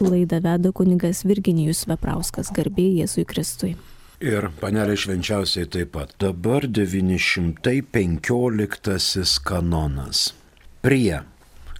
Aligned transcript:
Laidą 0.00 0.40
veda 0.44 0.72
kuningas 0.76 1.22
Virginijus 1.24 1.86
Veprauskas, 1.88 2.50
garbė 2.52 2.84
Jėzui 2.98 3.24
Kristui. 3.24 3.76
Ir 4.20 4.50
panelė 4.60 4.92
švenčiausiai 5.00 5.64
taip 5.72 5.92
pat. 5.94 6.12
Dabar 6.20 6.66
915 6.68 9.40
kanonas. 9.44 10.34
Prie 10.84 11.20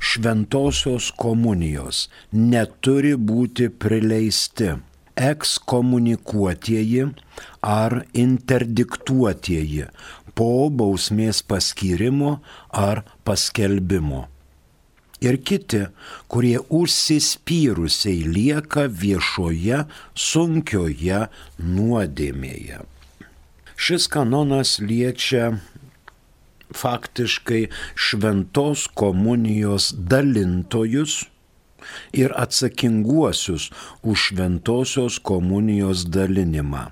šventosios 0.00 1.12
komunijos 1.16 2.08
neturi 2.32 3.16
būti 3.16 3.68
prileisti 3.68 4.74
ekskomunikuotieji 5.16 7.06
ar 7.60 8.04
interdiktuotieji 8.12 9.84
po 10.36 10.68
bausmės 10.68 11.42
paskyrimo 11.44 12.40
ar 12.72 13.02
paskelbimo 13.24 14.28
ir 15.20 15.38
kiti, 15.44 15.86
kurie 16.28 16.58
užsispyrusiai 16.68 18.24
lieka 18.26 18.86
viešoje 18.90 19.84
sunkioje 20.14 21.26
nuodėmėje. 21.60 22.82
Šis 23.76 24.08
kanonas 24.08 24.78
liečia 24.80 25.56
faktiškai 26.74 27.66
šventos 27.94 28.86
komunijos 28.94 29.92
dalintojus 29.96 31.24
ir 32.12 32.32
atsakinguosius 32.34 33.70
už 34.02 34.30
šventosios 34.30 35.18
komunijos 35.22 36.06
dalinimą. 36.10 36.90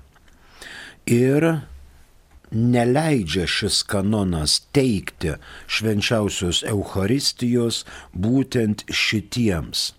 Ir 1.05 1.65
neleidžia 2.51 3.47
šis 3.49 3.81
kanonas 3.89 4.59
teikti 4.75 5.35
švenčiausios 5.67 6.63
Euharistijos 6.69 7.83
būtent 8.13 8.85
šitiems 8.91 9.93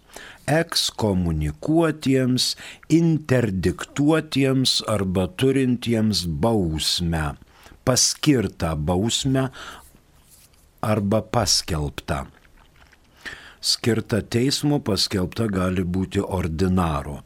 ekskomunikuotiems, 0.46 2.44
interdiktuotiems 2.88 4.78
arba 4.88 5.26
turintiems 5.26 6.22
bausmę, 6.42 7.34
paskirtą 7.84 8.76
bausmę 8.78 9.48
arba 10.80 11.20
paskelbtą 11.34 12.35
skirta 13.66 14.20
teismo 14.22 14.78
paskelbta 14.86 15.48
gali 15.52 15.82
būti 15.96 16.22
ordinaro. 16.22 17.18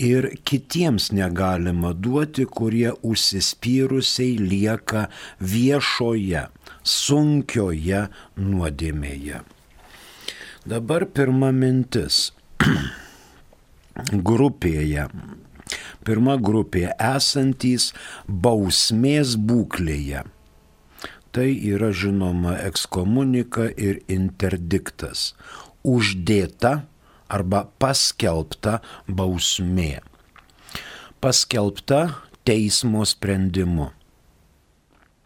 Ir 0.00 0.30
kitiems 0.48 1.10
negalima 1.12 1.92
duoti, 1.92 2.48
kurie 2.48 2.90
užsispyrusiai 3.02 4.38
lieka 4.40 5.06
viešoje, 5.40 6.48
sunkioje 6.82 8.06
nuodėmėje. 8.40 9.44
Dabar 10.64 11.04
pirma 11.12 11.52
mintis. 11.52 12.30
grupėje. 14.28 15.08
Pirma 16.04 16.36
grupė 16.36 16.90
esantys 17.00 17.92
bausmės 18.28 19.36
būklėje. 19.40 20.24
Tai 21.34 21.46
yra 21.50 21.90
žinoma 21.90 22.54
ekskomunika 22.62 23.66
ir 23.74 24.02
interdiktas 24.06 25.32
uždėta 25.84 26.84
arba 27.28 27.64
paskelbta 27.78 28.80
bausmė. 29.08 30.00
Paskelbta 31.20 32.00
teismo 32.44 33.04
sprendimu. 33.08 33.90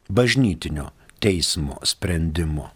Bažnytinio 0.09 0.91
teismo 1.23 1.79
sprendimu. 1.86 2.69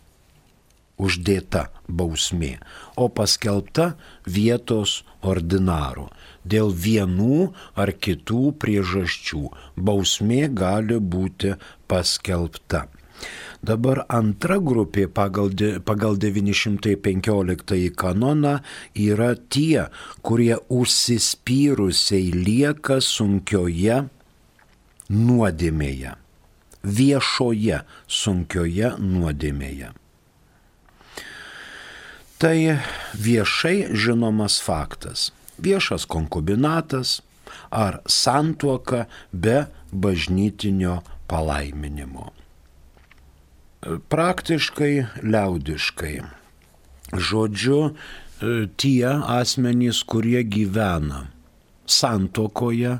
Uždėta 1.02 1.64
bausmė, 1.88 2.58
o 3.00 3.08
paskelbta 3.10 3.94
vietos 4.28 5.00
ordinaro. 5.22 6.10
Dėl 6.44 6.70
vienų 6.70 7.48
ar 7.74 7.94
kitų 7.96 8.52
priežasčių 8.62 9.42
bausmė 9.74 10.46
gali 10.52 11.00
būti 11.00 11.56
paskelbta. 11.90 12.86
Dabar 13.62 14.00
antra 14.10 14.56
grupė 14.58 15.04
pagal, 15.06 15.52
pagal 15.86 16.16
915 16.18 17.92
kanoną 17.94 18.56
yra 18.98 19.36
tie, 19.38 19.84
kurie 20.26 20.56
užsispyrusiai 20.66 22.32
lieka 22.34 22.98
sunkioje 22.98 24.00
nuodėmėje, 25.14 26.16
viešoje 26.82 27.80
sunkioje 28.10 28.92
nuodėmėje. 28.98 29.94
Tai 32.42 32.56
viešai 33.14 33.76
žinomas 33.94 34.58
faktas. 34.58 35.30
Viešas 35.62 36.10
konkubinatas 36.10 37.20
ar 37.70 38.02
santuoka 38.10 39.06
be 39.30 39.68
bažnytinio 39.94 41.04
palaiminimo 41.30 42.32
praktiškai 43.82 45.22
liaudiškai. 45.22 46.16
Žodžiu, 47.12 47.80
e, 47.90 47.92
tie 48.76 49.08
asmenys, 49.10 50.02
kurie 50.06 50.42
gyvena 50.46 51.28
santokoje 51.86 52.98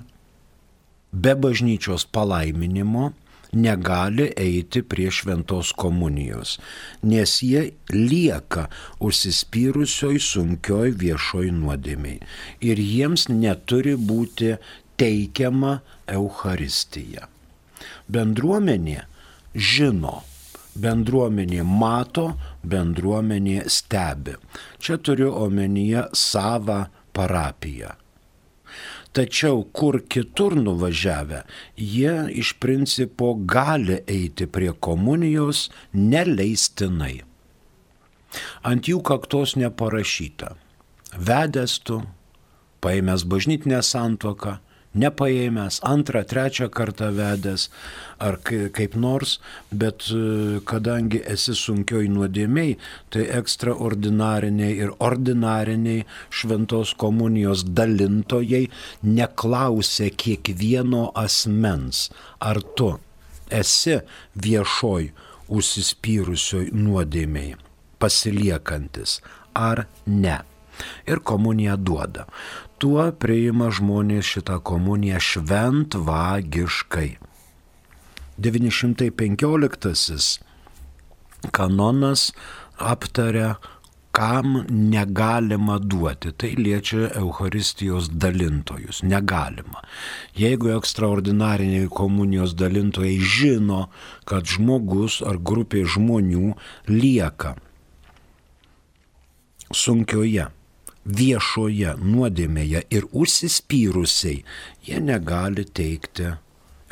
be 1.13 1.35
bažnyčios 1.35 2.05
palaiminimo, 2.05 3.13
negali 3.53 4.33
eiti 4.37 4.83
prie 4.83 5.11
šventos 5.13 5.73
komunijos, 5.77 6.57
nes 7.05 7.43
jie 7.45 7.73
lieka 7.93 8.67
užsispyrusioj 9.01 10.17
sunkioj 10.25 10.95
viešoj 10.97 11.53
nuodėmiai 11.59 12.23
ir 12.65 12.81
jiems 12.81 13.29
neturi 13.29 13.95
būti 13.97 14.57
teikiama 14.97 15.81
Euharistija. 16.09 17.29
Bendruomenė 18.09 19.03
žino, 19.53 20.23
bendruomenė 20.75 21.63
mato, 21.67 22.33
bendruomenė 22.65 23.65
stebi. 23.71 24.37
Čia 24.79 24.99
turiu 24.99 25.33
omenyje 25.45 26.09
savą 26.17 26.87
parapiją. 27.13 27.93
Tačiau 29.13 29.67
kur 29.77 29.99
kitur 30.09 30.55
nuvažiavę, 30.57 31.43
jie 31.77 32.15
iš 32.41 32.55
principo 32.57 33.35
gali 33.35 33.99
eiti 34.09 34.47
prie 34.49 34.73
komunijos 34.73 35.67
neleistinai. 35.93 37.21
Ant 38.65 38.89
jų 38.89 39.03
kaktos 39.05 39.53
neparašyta. 39.61 40.55
Vedęs 41.13 41.77
tu, 41.85 42.01
paėmęs 42.81 43.27
bažnytinę 43.29 43.83
santoką, 43.85 44.57
nepaėmęs, 44.99 45.81
antrą, 45.89 46.23
trečią 46.29 46.69
kartą 46.73 47.11
vedęs 47.17 47.69
ar 48.23 48.39
kaip 48.45 48.95
nors, 48.97 49.39
bet 49.71 50.07
e, 50.13 50.61
kadangi 50.69 51.23
esi 51.35 51.55
sunkioj 51.59 52.09
nuodėmiai, 52.13 52.77
tai 53.11 53.25
ekstraordinariniai 53.41 54.77
ir 54.85 54.93
ordinariniai 55.03 56.05
šventos 56.31 56.95
komunijos 57.01 57.65
dalintojai 57.65 58.67
neklausia 59.03 60.13
kiekvieno 60.13 61.09
asmens, 61.19 62.11
ar 62.41 62.63
tu 62.77 62.93
esi 63.53 63.99
viešoj 64.37 65.11
užsispyrusioj 65.53 66.71
nuodėmiai, 66.77 67.57
pasiliekantis 68.01 69.21
ar 69.55 69.87
ne. 70.07 70.41
Ir 71.07 71.21
komuniją 71.21 71.77
duoda 71.77 72.25
tuo 72.83 73.05
priima 73.15 73.69
žmonės 73.71 74.27
šitą 74.27 74.57
komuniją 74.67 75.21
šventvagiškai. 75.23 77.11
915 78.43 80.41
kanonas 81.55 82.33
aptaria, 82.93 83.55
kam 84.13 84.65
negalima 84.69 85.79
duoti. 85.79 86.33
Tai 86.37 86.51
liečia 86.59 87.09
Euharistijos 87.21 88.11
dalintojus. 88.11 89.03
Negalima. 89.07 89.81
Jeigu 90.37 90.73
ekstraordinariniai 90.75 91.89
komunijos 91.89 92.57
dalintojai 92.59 93.19
žino, 93.19 93.87
kad 94.29 94.45
žmogus 94.51 95.23
ar 95.23 95.39
grupė 95.39 95.85
žmonių 95.95 96.57
lieka 96.91 97.55
sunkioje 99.73 100.51
viešoje 101.05 101.97
nuodėmėje 101.99 102.85
ir 102.91 103.07
užsispyrusiai, 103.11 104.43
jie 104.87 105.01
negali 105.03 105.65
teikti 105.65 106.35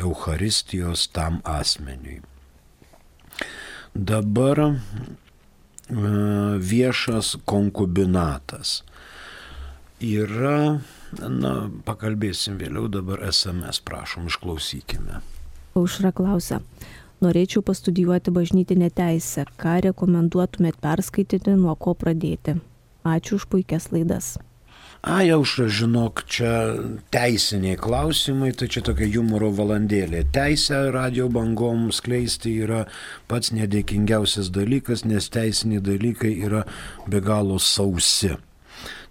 Euharistijos 0.00 1.08
tam 1.14 1.40
asmeniui. 1.44 2.20
Dabar 3.94 4.62
e, 4.64 4.70
viešas 6.58 7.36
konkubinatas 7.44 8.80
yra, 10.00 10.80
na, 11.18 11.52
pakalbėsim 11.84 12.56
vėliau, 12.60 12.88
dabar 12.88 13.26
SMS, 13.28 13.82
prašom, 13.84 14.30
išklausykime. 14.30 15.20
Aušra 15.76 16.14
klausia. 16.16 16.62
Norėčiau 17.20 17.60
pastudijuoti 17.60 18.32
bažnytinę 18.32 18.88
teisę. 18.96 19.44
Ką 19.60 19.76
rekomenduotumėt 19.84 20.78
perskaityti, 20.80 21.52
nuo 21.52 21.74
ko 21.76 21.92
pradėti? 21.92 22.56
Ačiū 23.05 23.41
už 23.41 23.49
puikias 23.49 23.91
laidas. 23.94 24.37
A, 25.00 25.23
jau 25.25 25.41
aš 25.41 25.55
žinok, 25.81 26.26
čia 26.29 26.76
teisiniai 27.08 27.79
klausimai, 27.81 28.52
tai 28.52 28.69
čia 28.69 28.82
tokia 28.85 29.08
humoro 29.14 29.49
valandėlė. 29.49 30.26
Teisė 30.29 30.91
radio 30.93 31.31
bangom 31.32 31.88
skleisti 31.88 32.52
yra 32.67 32.82
pats 33.25 33.55
nedėkingiausias 33.56 34.52
dalykas, 34.52 35.06
nes 35.08 35.32
teisiniai 35.32 35.81
dalykai 35.81 36.35
yra 36.44 36.67
be 37.08 37.25
galo 37.25 37.56
sausi 37.56 38.37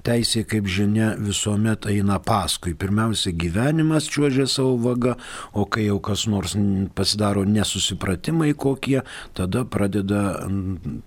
teisė, 0.05 0.43
kaip 0.47 0.67
žinia, 0.69 1.11
visuomet 1.19 1.87
eina 1.91 2.19
paskui. 2.23 2.75
Pirmiausia, 2.79 3.33
gyvenimas 3.35 4.09
čiuožia 4.11 4.47
savo 4.49 4.77
vagą, 4.83 5.15
o 5.53 5.65
kai 5.65 5.87
jau 5.87 5.99
kas 6.03 6.25
nors 6.31 6.55
pasidaro 6.95 7.45
nesusipratimai 7.47 8.53
kokie, 8.59 9.01
tada 9.37 9.65
pradeda 9.65 10.23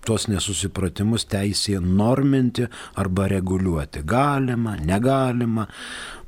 tuos 0.07 0.29
nesusipratimus 0.33 1.27
teisė 1.31 1.79
norminti 1.83 2.69
arba 3.01 3.29
reguliuoti. 3.33 4.05
Galima, 4.09 4.77
negalima. 4.81 5.69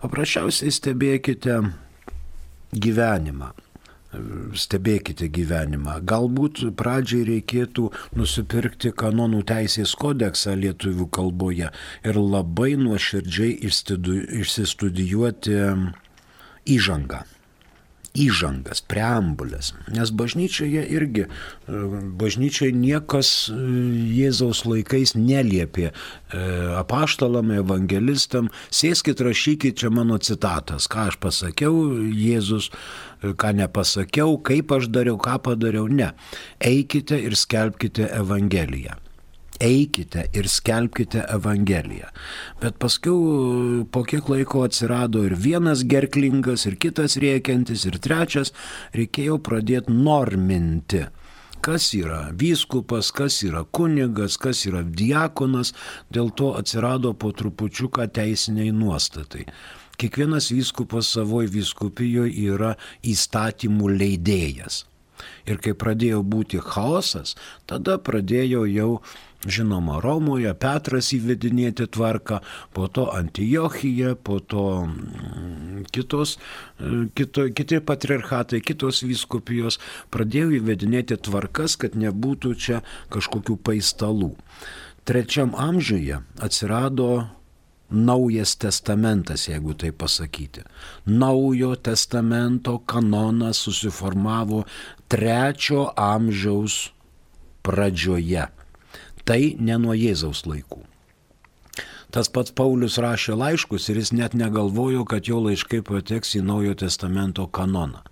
Paprasčiausiai 0.04 0.72
stebėkite 0.74 1.60
gyvenimą 2.74 3.54
stebėkite 4.58 5.28
gyvenimą. 5.34 5.98
Galbūt 6.08 6.64
pradžiai 6.78 7.26
reikėtų 7.28 7.90
nusipirkti 8.18 8.94
kanonų 8.96 9.44
teisės 9.50 9.94
kodeksą 9.98 10.56
lietuvių 10.60 11.08
kalboje 11.14 11.70
ir 12.04 12.20
labai 12.20 12.74
nuoširdžiai 12.80 13.58
išsistudijuoti 14.40 15.62
įžangą 16.64 17.24
įžangas, 18.14 18.78
preambulės. 18.86 19.72
Nes 19.90 20.12
bažnyčioje 20.14 20.84
irgi, 20.94 21.26
e, 21.26 21.80
bažnyčioje 22.20 22.70
niekas 22.78 23.50
e, 23.50 23.56
Jėzaus 24.14 24.62
laikais 24.68 25.16
neliepė 25.18 25.88
e, 25.90 25.94
apaštalam, 26.78 27.50
evangelistam, 27.58 28.52
sėskit, 28.70 29.22
rašykit 29.24 29.82
čia 29.82 29.90
mano 29.90 30.20
citatas, 30.22 30.86
ką 30.86 31.08
aš 31.10 31.18
pasakiau, 31.22 31.74
Jėzus, 32.14 32.70
ką 33.32 33.54
nepasakiau, 33.62 34.36
kaip 34.44 34.76
aš 34.76 34.90
dariau, 34.92 35.16
ką 35.16 35.38
padariau. 35.48 35.88
Ne. 35.88 36.12
Eikite 36.60 37.16
ir 37.24 37.38
skelbkite 37.38 38.10
Evangeliją 38.20 39.00
eikite 39.60 40.28
ir 40.32 40.48
skelbkite 40.48 41.24
Evangeliją. 41.30 42.10
Bet 42.60 42.78
paskui 42.82 43.84
po 43.92 44.04
kiek 44.08 44.28
laiko 44.28 44.64
atsirado 44.66 45.24
ir 45.26 45.36
vienas 45.38 45.84
gerklingas, 45.88 46.66
ir 46.66 46.78
kitas 46.80 47.18
rėkiantis, 47.20 47.86
ir 47.88 47.98
trečias, 48.02 48.52
reikėjo 48.96 49.38
pradėti 49.44 49.94
norminti. 49.94 51.04
Kas 51.64 51.94
yra 51.96 52.28
vyskupas, 52.36 53.08
kas 53.14 53.38
yra 53.46 53.62
kunigas, 53.64 54.36
kas 54.36 54.66
yra 54.68 54.82
diakonas, 54.84 55.72
dėl 56.12 56.28
to 56.36 56.52
atsirado 56.58 57.14
po 57.16 57.32
trupučiuką 57.32 58.10
teisiniai 58.12 58.74
nuostatai. 58.74 59.46
Kiekvienas 60.00 60.50
vyskupas 60.54 61.12
savoje 61.14 61.52
vyskupijoje 61.54 62.34
yra 62.50 62.74
įstatymų 63.06 63.92
leidėjas. 63.94 64.84
Ir 65.48 65.60
kai 65.62 65.72
pradėjo 65.78 66.24
būti 66.26 66.58
chaosas, 66.60 67.36
tada 67.70 67.96
pradėjo 68.02 68.64
jau 68.68 68.90
Žinoma, 69.44 69.98
Romoje 70.00 70.54
Petras 70.56 71.10
įvedinėti 71.12 71.86
tvarką, 71.92 72.40
po 72.72 72.86
to 72.88 73.10
Antijochija, 73.12 74.14
po 74.16 74.38
to 74.40 74.64
mm, 74.88 75.84
kitos, 75.92 76.38
kito, 77.16 77.50
kiti 77.52 77.80
patriarchatai, 77.84 78.62
kitos 78.64 79.02
vyskupijos 79.04 79.80
pradėjo 80.14 80.54
įvedinėti 80.60 81.20
tvarkas, 81.28 81.76
kad 81.76 81.98
nebūtų 81.98 82.54
čia 82.56 82.80
kažkokių 83.12 83.58
paistalų. 83.60 84.32
Trečiam 85.04 85.52
amžiuje 85.52 86.22
atsirado 86.40 87.26
Naujas 87.94 88.56
testamentas, 88.58 89.46
jeigu 89.48 89.76
tai 89.78 89.92
pasakyti. 89.92 90.64
Naujo 91.06 91.74
testamento 91.76 92.78
kanonas 92.78 93.62
susiformavo 93.64 94.64
trečio 95.08 95.88
amžiaus 95.96 96.90
pradžioje 97.62 98.48
tai 99.24 99.56
ne 99.58 99.76
nuo 99.80 99.96
Jėzaus 99.96 100.44
laikų. 100.48 100.84
Tas 102.14 102.30
pats 102.30 102.54
Paulius 102.54 103.00
rašė 103.02 103.34
laiškus 103.34 103.88
ir 103.90 103.98
jis 103.98 104.12
net 104.14 104.36
negalvojo, 104.38 105.02
kad 105.08 105.26
jo 105.26 105.40
laiškai 105.48 105.82
pateks 105.82 106.36
į 106.38 106.44
Naujojo 106.46 106.84
testamento 106.84 107.48
kanoną. 107.48 108.04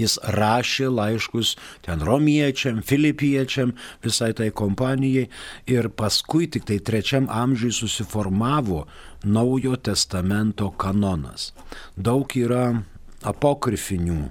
Jis 0.00 0.16
rašė 0.34 0.88
laiškus 0.90 1.52
ten 1.84 2.00
romiečiam, 2.02 2.80
filipiečiam, 2.82 3.74
visai 4.02 4.32
tai 4.34 4.48
kompanijai 4.50 5.28
ir 5.70 5.90
paskui 5.90 6.48
tik 6.50 6.64
tai 6.66 6.80
trečiam 6.82 7.28
amžiui 7.30 7.70
susiformavo 7.74 8.86
Naujojo 9.24 9.76
testamento 9.76 10.70
kanonas. 10.70 11.52
Daug 11.96 12.36
yra 12.36 12.82
apokrifinių 13.24 14.30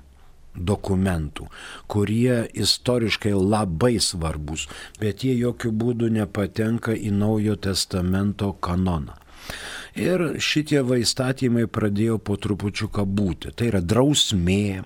dokumentų, 0.54 1.48
kurie 1.90 2.44
istoriškai 2.54 3.34
labai 3.34 3.98
svarbus, 3.98 4.68
bet 5.02 5.26
jie 5.26 5.34
jokių 5.40 5.74
būdų 5.74 6.12
nepatenka 6.20 6.94
į 6.94 7.12
Naujo 7.18 7.58
testamento 7.58 8.54
kanoną. 8.62 9.18
Ir 10.00 10.40
šitie 10.42 10.82
vaistatymai 10.86 11.68
pradėjo 11.68 12.18
po 12.18 12.38
trupučiuką 12.40 13.04
būti. 13.06 13.52
Tai 13.54 13.70
yra 13.74 13.82
drausmė, 13.82 14.84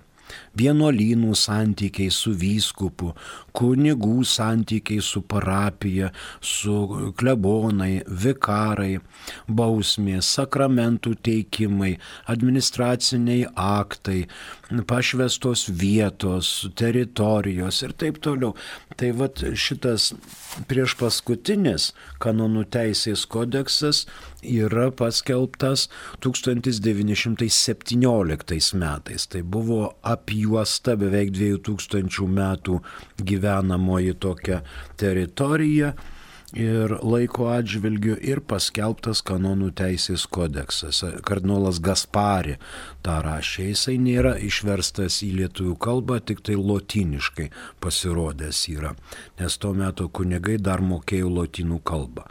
vienuolynų 0.57 1.35
santykiai 1.37 2.11
su 2.13 2.33
vyskupu, 2.37 3.13
kunigų 3.57 4.23
santykiai 4.27 5.01
su 5.03 5.21
parapija, 5.21 6.11
su 6.41 7.13
klebonai, 7.17 8.03
vikarai, 8.07 8.99
bausmės, 9.47 10.25
sakramentų 10.37 11.15
teikimai, 11.25 11.97
administraciniai 12.31 13.47
aktai, 13.53 14.27
pašvestos 14.87 15.69
vietos, 15.69 16.67
teritorijos 16.77 17.83
ir 17.85 17.93
taip 17.97 18.21
toliau. 18.23 18.55
Tai 18.97 19.11
vad 19.19 19.33
šitas 19.53 20.13
prieš 20.69 20.95
paskutinis 20.99 21.93
kanonų 22.23 22.63
teisės 22.73 23.25
kodeksas 23.29 23.97
yra 24.41 24.91
paskelbtas 24.91 25.89
1917 26.25 28.73
metais. 28.73 29.27
Tai 29.27 29.41
buvo 29.43 29.93
apjuosta 30.47 30.95
beveik 30.95 31.33
2000 31.35 32.27
metų 32.31 32.79
gyvenamoji 33.19 34.13
tokia 34.15 34.61
teritorija 34.95 35.93
ir 36.55 36.93
laiko 37.03 37.49
atžvilgiu 37.51 38.15
ir 38.23 38.39
paskelbtas 38.39 39.19
kanonų 39.27 39.73
teisės 39.75 40.23
kodeksas. 40.31 41.03
Kardinolas 41.27 41.81
Gaspari 41.83 42.55
tą 43.03 43.19
rašė. 43.25 43.67
Jisai 43.73 43.97
nėra 43.99 44.37
išverstas 44.39 45.19
į 45.27 45.33
lietuvių 45.41 45.75
kalbą, 45.75 46.21
tik 46.23 46.39
tai 46.39 46.55
lotiniškai 46.55 47.49
pasirodęs 47.83 48.63
yra, 48.71 48.95
nes 49.41 49.59
tuo 49.59 49.73
metu 49.75 50.07
kunigai 50.07 50.55
dar 50.57 50.79
mokėjo 50.79 51.27
lotynų 51.41 51.83
kalbą. 51.83 52.23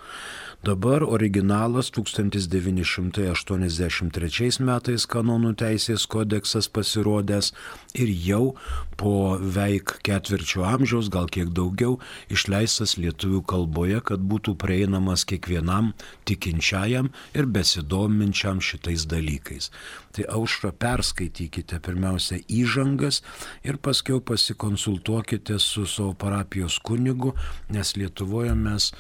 Dabar 0.67 1.03
originalas 1.03 1.91
1983 1.95 4.61
metais 4.67 5.07
kanonų 5.07 5.55
teisės 5.61 6.07
kodeksas 6.11 6.67
pasirodęs 6.75 7.53
ir 7.95 8.11
jau 8.11 8.59
po 8.99 9.39
veik 9.39 10.03
ketvirčio 10.09 10.65
amžiaus, 10.67 11.07
gal 11.15 11.31
kiek 11.31 11.55
daugiau, 11.55 12.03
išleistas 12.35 12.99
lietuvių 12.99 13.47
kalboje, 13.47 14.03
kad 14.09 14.19
būtų 14.33 14.57
prieinamas 14.59 15.23
kiekvienam 15.31 15.95
tikinčiajam 16.27 17.15
ir 17.39 17.47
besidominčiam 17.47 18.59
šitais 18.59 19.07
dalykais. 19.07 19.71
Tai 20.19 20.27
aušra 20.41 20.75
perskaitykite 20.75 21.79
pirmiausia 21.79 22.43
įžangas 22.51 23.23
ir 23.63 23.79
paskiau 23.79 24.19
pasikonsultuokite 24.19 25.63
su 25.63 25.87
savo 25.87 26.19
parapijos 26.19 26.83
kunigu, 26.83 27.39
nes 27.71 27.95
Lietuvoje 27.95 28.59
mes 28.59 28.91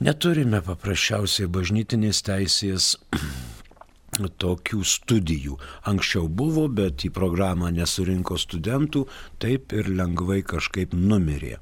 Neturime 0.00 0.62
paprasčiausiai 0.64 1.44
bažnytinės 1.52 2.22
teisės 2.24 2.84
tokių 4.44 4.78
studijų. 4.88 5.58
Anksčiau 5.92 6.24
buvo, 6.40 6.64
bet 6.72 7.04
į 7.04 7.10
programą 7.12 7.68
nesurinko 7.76 8.38
studentų, 8.40 9.02
taip 9.44 9.74
ir 9.76 9.90
lengvai 9.92 10.38
kažkaip 10.40 10.96
numirė 10.96 11.52
e, 11.58 11.60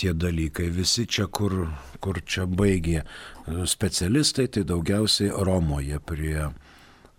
tie 0.00 0.14
dalykai. 0.16 0.70
Visi 0.72 1.04
čia, 1.04 1.28
kur, 1.28 1.66
kur 2.00 2.22
čia 2.24 2.48
baigė 2.48 3.02
e, 3.02 3.04
specialistai, 3.68 4.48
tai 4.48 4.64
daugiausiai 4.72 5.28
Romoje 5.44 6.00
prie 6.08 6.48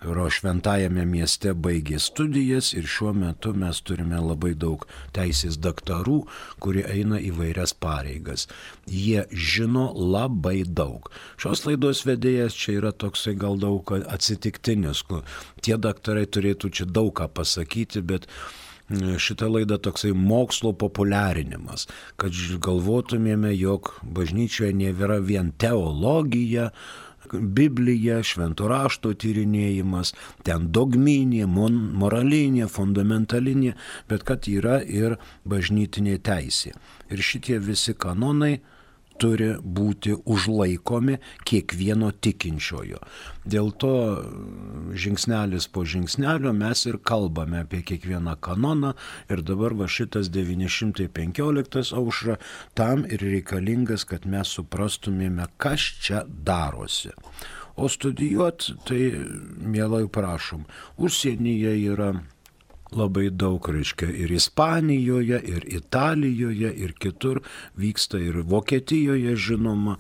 Ro 0.06 0.28
šventajame 0.30 1.02
mieste 1.10 1.54
baigė 1.58 1.98
studijas 2.02 2.72
ir 2.78 2.86
šiuo 2.90 3.14
metu 3.18 3.54
mes 3.58 3.80
turime 3.82 4.20
labai 4.22 4.52
daug 4.54 4.84
teisės 5.18 5.58
daktarų, 5.58 6.20
kurie 6.62 6.84
eina 6.86 7.18
įvairias 7.18 7.74
pareigas. 7.82 8.46
Jie 8.86 9.24
žino 9.32 9.88
labai 9.96 10.60
daug. 10.68 11.10
Šios 11.42 11.66
laidos 11.66 12.04
vedėjas 12.06 12.58
čia 12.60 12.78
yra 12.82 12.94
toksai 12.94 13.34
gal 13.40 13.58
daug 13.62 13.96
atsitiktinis, 14.04 15.02
tie 15.66 15.80
daktarai 15.82 16.28
turėtų 16.30 16.70
čia 16.70 16.86
daug 16.86 17.10
ką 17.18 17.32
pasakyti, 17.40 18.06
bet 18.06 18.30
šitą 18.94 19.50
laidą 19.50 19.80
toksai 19.82 20.14
mokslo 20.14 20.74
populiarinimas, 20.78 21.88
kad 22.22 22.36
galvotumėme, 22.62 23.50
jog 23.58 23.96
bažnyčioje 24.04 24.76
nėra 24.78 25.18
vien 25.26 25.52
teologija, 25.58 26.72
Biblija, 27.40 28.22
švento 28.24 28.68
rašto 28.72 29.14
tyrinėjimas, 29.14 30.14
ten 30.48 30.70
dogminė, 30.76 31.46
mon, 31.50 31.78
moralinė, 32.00 32.68
fundamentalinė, 32.72 33.76
bet 34.10 34.26
kad 34.28 34.48
yra 34.52 34.82
ir 34.84 35.18
bažnytinė 35.46 36.18
teisė. 36.26 36.76
Ir 37.12 37.22
šitie 37.22 37.60
visi 37.64 37.94
kanonai 37.94 38.60
turi 39.22 39.52
būti 39.60 40.16
užlaikomi 40.26 41.18
kiekvieno 41.48 42.12
tikinčiojo. 42.12 43.00
Dėl 43.46 43.72
to 43.82 43.94
žingsnelis 44.98 45.68
po 45.72 45.86
žingsnelio 45.86 46.54
mes 46.56 46.86
ir 46.90 47.00
kalbame 47.00 47.64
apie 47.64 47.84
kiekvieną 47.86 48.36
kanoną 48.48 48.94
ir 49.30 49.44
dabar 49.46 49.76
va 49.78 49.90
šitas 49.92 50.32
915 50.34 51.94
aušra 51.96 52.40
tam 52.74 53.06
ir 53.06 53.24
reikalingas, 53.24 54.08
kad 54.10 54.26
mes 54.26 54.56
suprastumėme, 54.58 55.48
kas 55.58 55.92
čia 56.02 56.24
darosi. 56.28 57.14
O 57.76 57.90
studijuot, 57.92 58.70
tai 58.88 59.12
mielai 59.60 60.06
prašom, 60.08 60.64
užsienyje 60.96 61.74
yra 61.92 62.14
labai 62.94 63.30
daug, 63.34 63.66
reiškia, 63.70 64.10
ir 64.10 64.32
Ispanijoje, 64.36 65.40
ir 65.42 65.66
Italijoje, 65.78 66.72
ir 66.74 66.94
kitur 67.00 67.42
vyksta, 67.80 68.20
ir 68.22 68.44
Vokietijoje 68.46 69.36
žinoma, 69.36 69.98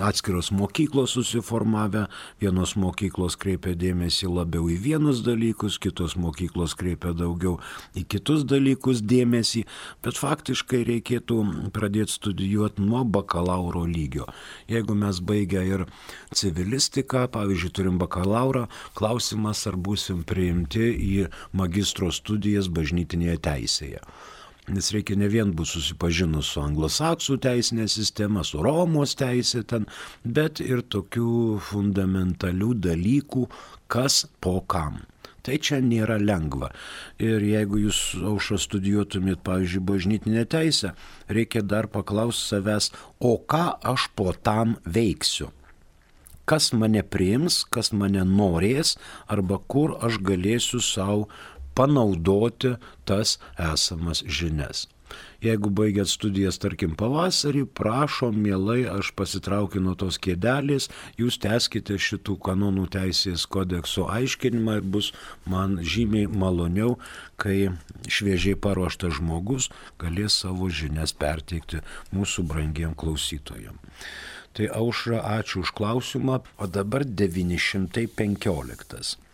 atskiros 0.00 0.50
mokyklos 0.54 1.14
susiformavę, 1.16 2.06
vienos 2.40 2.74
mokyklos 2.78 3.36
kreipia 3.40 3.74
dėmesį 3.78 4.30
labiau 4.30 4.68
į 4.70 4.78
vienus 4.84 5.22
dalykus, 5.26 5.78
kitos 5.82 6.16
mokyklos 6.20 6.74
kreipia 6.78 7.12
daugiau 7.16 7.58
į 7.98 8.04
kitus 8.10 8.44
dalykus 8.48 9.02
dėmesį, 9.02 9.64
bet 10.04 10.20
faktiškai 10.20 10.84
reikėtų 10.88 11.40
pradėti 11.74 12.16
studijuoti 12.18 12.84
nuo 12.84 13.04
bakalauro 13.04 13.84
lygio. 13.88 14.28
Jeigu 14.70 14.96
mes 14.98 15.20
baigę 15.20 15.64
ir 15.66 15.86
civilistiką, 16.34 17.26
pavyzdžiui, 17.34 17.74
turim 17.74 18.00
bakalaurą, 18.00 18.66
klausimas, 18.98 19.66
ar 19.70 19.76
busim 19.76 20.24
priimti 20.26 20.90
į 20.94 21.28
magistro 21.52 22.12
studijas 22.14 22.70
bažnytinėje 22.72 23.38
teisėje. 23.48 24.02
Nes 24.68 24.90
reikia 24.92 25.16
ne 25.16 25.28
vien 25.32 25.52
būti 25.56 25.78
susipažinus 25.78 26.52
su 26.52 26.62
anglosaksų 26.62 27.38
teisinė 27.44 27.88
sistema, 27.88 28.44
su 28.44 28.62
Romos 28.64 29.14
teisė 29.18 29.62
ten, 29.68 29.86
bet 30.24 30.60
ir 30.64 30.84
tokių 30.84 31.58
fundamentalių 31.70 32.74
dalykų, 32.88 33.46
kas 33.88 34.26
po 34.44 34.58
kam. 34.68 35.02
Tai 35.48 35.56
čia 35.64 35.78
nėra 35.80 36.18
lengva. 36.20 36.68
Ir 37.22 37.40
jeigu 37.40 37.80
jūs 37.86 38.00
aušą 38.20 38.58
studijuotumėt, 38.60 39.40
pavyzdžiui, 39.46 39.84
bažnytinę 39.88 40.44
teisę, 40.44 40.92
reikia 41.32 41.62
dar 41.64 41.88
paklausti 41.88 42.50
savęs, 42.50 42.90
o 43.24 43.38
ką 43.40 43.78
aš 43.94 44.10
po 44.18 44.34
tam 44.36 44.76
veiksiu 44.84 45.48
kas 46.48 46.70
mane 46.72 47.02
priims, 47.04 47.60
kas 47.68 47.90
mane 47.92 48.22
norės 48.24 48.94
arba 49.28 49.58
kur 49.72 49.98
aš 50.06 50.16
galėsiu 50.24 50.80
savo 50.80 51.26
panaudoti 51.78 52.76
tas 53.08 53.38
esamas 53.72 54.24
žinias. 54.26 54.86
Jeigu 55.44 55.70
baigėt 55.70 56.10
studijas, 56.10 56.58
tarkim, 56.62 56.94
pavasarį, 56.98 57.62
prašom, 57.78 58.38
mielai, 58.44 58.80
aš 58.90 59.12
pasitraukiu 59.18 59.80
nuo 59.84 59.94
tos 59.98 60.18
kėdelės, 60.24 60.88
jūs 61.20 61.38
teskite 61.44 61.98
šitų 62.06 62.34
kanonų 62.48 62.88
teisės 62.96 63.44
kodekso 63.46 64.08
aiškinimą 64.10 64.72
ir 64.80 64.88
bus 64.96 65.12
man 65.46 65.78
žymiai 65.94 66.26
maloniau, 66.42 66.96
kai 67.40 67.58
šviežiai 68.18 68.58
paruoštas 68.66 69.20
žmogus 69.20 69.70
galės 70.02 70.40
savo 70.42 70.66
žinias 70.80 71.14
perteikti 71.14 71.84
mūsų 72.10 72.40
brangiem 72.50 72.98
klausytojams. 72.98 73.78
Tai 74.58 74.66
aušra, 74.74 75.22
ačiū 75.38 75.62
už 75.62 75.70
klausimą, 75.78 76.42
o 76.58 76.66
dabar 76.66 77.06
915 77.06 79.27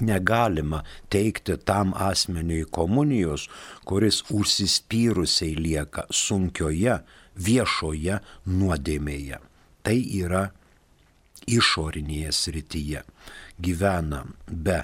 negalima 0.00 0.82
teikti 1.10 1.56
tam 1.64 1.92
asmeniui 1.94 2.64
komunijos, 2.70 3.48
kuris 3.84 4.22
užsispyrusiai 4.30 5.56
lieka 5.56 6.06
sunkioje 6.10 6.98
viešoje 7.36 8.18
nuodėmėje. 8.46 9.38
Tai 9.82 9.98
yra 9.98 10.42
išorinėje 11.50 12.32
srityje. 12.32 13.02
Gyvena 13.62 14.24
be 14.46 14.82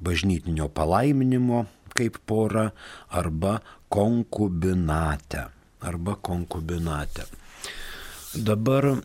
bažnytinio 0.00 0.68
palaiminimo 0.72 1.66
kaip 1.94 2.18
pora 2.26 2.70
arba 3.10 3.58
konkubinate. 3.88 5.48
Arba 5.80 6.16
konkubinate. 6.22 7.26
Dabar 8.34 8.98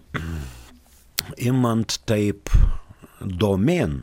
imant 1.49 1.99
taip 2.05 2.49
domen, 3.19 4.01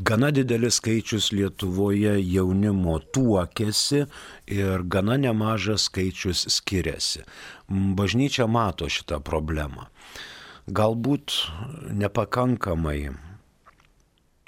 gana 0.00 0.30
didelis 0.30 0.78
skaičius 0.80 1.32
Lietuvoje 1.34 2.14
jaunimo 2.22 2.98
tuokėsi 3.12 4.04
ir 4.46 4.84
gana 4.86 5.16
nemažas 5.18 5.88
skaičius 5.90 6.46
skiriasi. 6.58 7.24
Bažnyčia 7.68 8.46
mato 8.46 8.88
šitą 8.88 9.20
problemą. 9.20 9.88
Galbūt 10.66 11.34
nepakankamai 11.94 13.10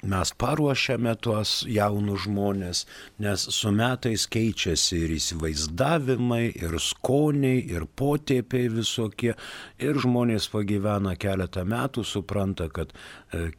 mes 0.03 0.31
paruošiame 0.39 1.11
tuos 1.19 1.65
jaunus 1.67 2.23
žmonės, 2.23 2.83
nes 3.19 3.43
su 3.51 3.71
metais 3.75 4.25
keičiasi 4.31 5.01
ir 5.03 5.13
įsivaizdavimai, 5.17 6.43
ir 6.55 6.77
skoniai, 6.79 7.59
ir 7.67 7.83
potėpiai 7.99 8.69
visokie. 8.71 9.33
Ir 9.79 9.99
žmonės 9.99 10.47
pagyvena 10.53 11.15
keletą 11.19 11.65
metų, 11.67 12.05
supranta, 12.07 12.69
kad 12.71 12.93
e, 13.33 13.49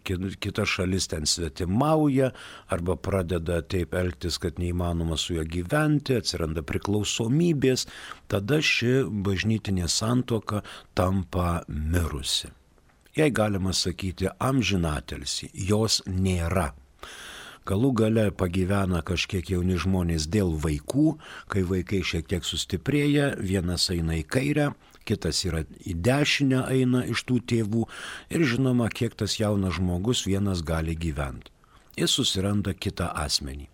kita 0.40 0.64
šalis 0.64 1.10
ten 1.12 1.28
svetimauja, 1.28 2.30
arba 2.72 2.96
pradeda 2.96 3.60
taip 3.60 3.94
elgtis, 3.98 4.40
kad 4.40 4.60
neįmanoma 4.62 5.18
su 5.20 5.36
juo 5.36 5.44
gyventi, 5.44 6.16
atsiranda 6.20 6.64
priklausomybės, 6.64 7.84
tada 8.32 8.62
ši 8.64 9.02
bažnytinė 9.26 9.90
santoka 9.92 10.64
tampa 10.96 11.60
mirusi 11.68 12.54
jei 13.16 13.30
galima 13.30 13.72
sakyti, 13.72 14.30
amžinatelsi, 14.38 15.50
jos 15.54 16.00
nėra. 16.06 16.70
Galų 17.68 17.90
gale 17.94 18.24
pagyvena 18.32 19.02
kažkiek 19.06 19.50
jauni 19.52 19.76
žmonės 19.78 20.26
dėl 20.32 20.54
vaikų, 20.62 21.12
kai 21.52 21.62
vaikai 21.68 22.00
šiek 22.06 22.26
tiek 22.30 22.46
sustiprėja, 22.46 23.34
vienas 23.36 23.90
eina 23.92 24.16
į 24.16 24.24
kairę, 24.26 24.70
kitas 25.06 25.44
yra 25.44 25.62
į 25.84 25.94
dešinę 26.00 26.64
eina 26.72 27.04
iš 27.12 27.22
tų 27.28 27.40
tėvų 27.52 27.84
ir 28.32 28.46
žinoma, 28.48 28.88
kiek 28.88 29.14
tas 29.14 29.36
jaunas 29.38 29.76
žmogus 29.76 30.24
vienas 30.26 30.64
gali 30.66 30.96
gyventi. 30.96 31.52
Jis 32.00 32.16
susiranda 32.16 32.72
kitą 32.74 33.10
asmenį. 33.18 33.68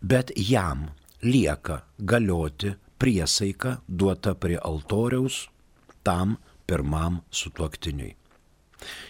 Bet 0.00 0.32
jam 0.36 0.88
lieka 1.22 1.82
galioti 1.98 2.74
priesaika 2.98 3.78
duota 3.88 4.34
prie 4.34 4.56
altoriaus 4.56 5.44
tam 6.04 6.38
pirmam 6.66 7.22
sutuoktiniui. 7.30 8.14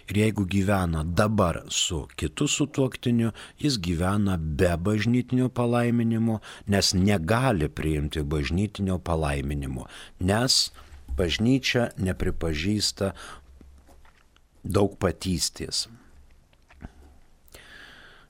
Ir 0.09 0.19
jeigu 0.21 0.45
gyvena 0.47 1.03
dabar 1.05 1.63
su 1.69 2.05
kitu 2.17 2.49
sutuoktiniu, 2.49 3.33
jis 3.59 3.79
gyvena 3.79 4.37
be 4.39 4.77
bažnytinio 4.77 5.49
palaiminimo, 5.49 6.41
nes 6.67 6.93
negali 6.95 7.69
priimti 7.69 8.23
bažnytinio 8.23 8.99
palaiminimo, 8.99 9.89
nes 10.21 10.71
bažnyčia 11.17 11.89
nepripažįsta 11.99 13.13
daug 14.65 14.97
patystės. 15.01 15.87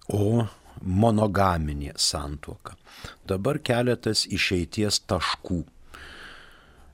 O 0.08 0.46
monogaminė 0.84 1.94
santuoka. 1.96 2.76
Dabar 3.28 3.58
keletas 3.64 4.26
išeities 4.28 5.00
taškų 5.08 5.62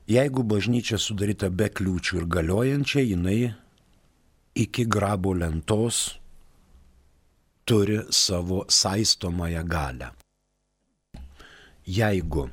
Jeigu 0.09 0.43
bažnyčia 0.43 0.97
sudaryta 0.97 1.49
be 1.49 1.69
kliūčių 1.69 2.21
ir 2.21 2.25
galiojančia, 2.25 3.03
jinai 3.05 3.53
iki 4.55 4.85
grabo 4.85 5.33
lentos 5.33 6.17
turi 7.65 7.99
savo 8.09 8.65
saistomąją 8.67 9.63
galę. 9.67 10.09
Jeigu 11.87 12.49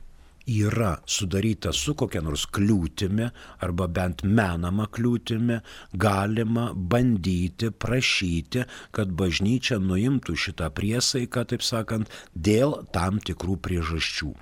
yra 0.49 0.97
sudaryta 1.05 1.73
su 1.73 1.95
kokia 1.95 2.23
nors 2.25 2.47
kliūtimi 2.49 3.28
arba 3.64 3.88
bent 3.88 4.25
menama 4.25 4.87
kliūtimi, 4.88 5.59
galima 5.93 6.71
bandyti 6.75 7.71
prašyti, 7.71 8.64
kad 8.93 9.12
bažnyčia 9.12 9.81
nuimtų 9.83 10.37
šitą 10.37 10.71
priesaiką, 10.73 11.45
taip 11.52 11.64
sakant, 11.64 12.09
dėl 12.35 12.78
tam 12.93 13.21
tikrų 13.21 13.59
priežasčių. 13.64 14.33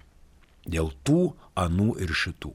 Dėl 0.66 0.92
tų, 1.06 1.32
anų 1.56 1.96
ir 2.04 2.12
šitų. 2.12 2.52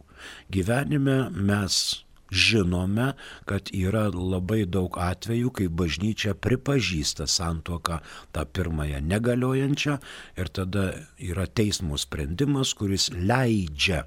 Gyvenime 0.53 1.18
mes 1.34 2.03
žinome, 2.32 3.12
kad 3.50 3.70
yra 3.75 4.08
labai 4.13 4.63
daug 4.70 4.96
atvejų, 5.01 5.51
kai 5.58 5.68
bažnyčia 5.68 6.34
pripažįsta 6.39 7.27
santuoką 7.27 8.00
tą 8.32 8.46
pirmąją 8.56 9.01
negaliojančią 9.03 9.98
ir 10.39 10.51
tada 10.56 10.86
yra 11.20 11.48
teismo 11.48 12.00
sprendimas, 12.00 12.74
kuris 12.77 13.10
leidžia 13.12 14.06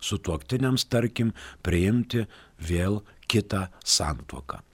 sutuoktiniams, 0.00 0.88
tarkim, 0.92 1.34
priimti 1.64 2.26
vėl 2.62 3.02
kitą 3.28 3.66
santuoką. 3.84 4.65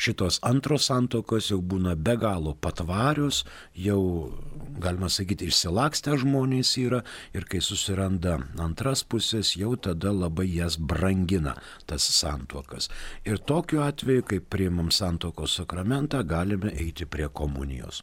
Šitos 0.00 0.40
antros 0.46 0.88
santokos 0.90 1.50
jau 1.50 1.60
būna 1.60 1.96
be 1.96 2.16
galo 2.20 2.54
patvarius, 2.54 3.44
jau, 3.74 4.00
galima 4.82 5.10
sakyti, 5.12 5.50
išsilakstę 5.50 6.16
žmonės 6.22 6.74
yra 6.82 7.02
ir 7.36 7.46
kai 7.50 7.62
susiranda 7.64 8.38
antras 8.62 9.04
pusės, 9.04 9.54
jau 9.58 9.74
tada 9.76 10.12
labai 10.14 10.48
jas 10.50 10.76
brangina 10.78 11.56
tas 11.86 12.06
santokas. 12.18 12.90
Ir 13.24 13.38
tokiu 13.38 13.84
atveju, 13.86 14.26
kai 14.26 14.40
priimam 14.40 14.90
santokos 14.90 15.60
sakramentą, 15.60 16.24
galime 16.26 16.74
eiti 16.74 17.06
prie 17.06 17.28
komunijos. 17.28 18.02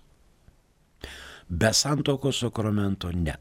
Be 1.49 1.73
santokos 1.73 2.39
sakramento 2.43 3.11
ne. 3.11 3.35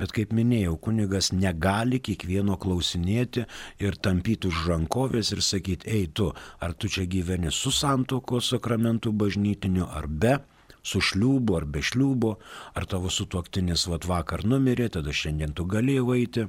Bet 0.00 0.12
kaip 0.16 0.32
minėjau, 0.36 0.76
kunigas 0.80 1.30
negali 1.32 2.00
kiekvieno 2.00 2.56
klausinėti 2.60 3.44
ir 3.84 3.98
tampyti 4.00 4.48
už 4.48 4.66
rankovės 4.70 5.32
ir 5.36 5.42
sakyti, 5.44 5.88
ei 5.90 6.06
tu, 6.08 6.30
ar 6.60 6.74
tu 6.74 6.88
čia 6.88 7.04
gyveni 7.04 7.52
su 7.52 7.72
santokos 7.74 8.52
sakramentu 8.54 9.12
bažnytiniu 9.12 9.88
ar 9.88 10.08
be 10.08 10.38
su 10.82 11.02
šliūbu 11.04 11.56
ar 11.58 11.66
be 11.68 11.82
šliūbo, 11.84 12.36
ar 12.78 12.86
tavo 12.88 13.10
sutuoktinis 13.12 13.88
vat 13.92 14.06
vakar 14.08 14.46
numirė, 14.48 14.88
tada 14.94 15.12
šiandien 15.12 15.52
tu 15.52 15.66
galėjai 15.68 16.20
eiti 16.22 16.46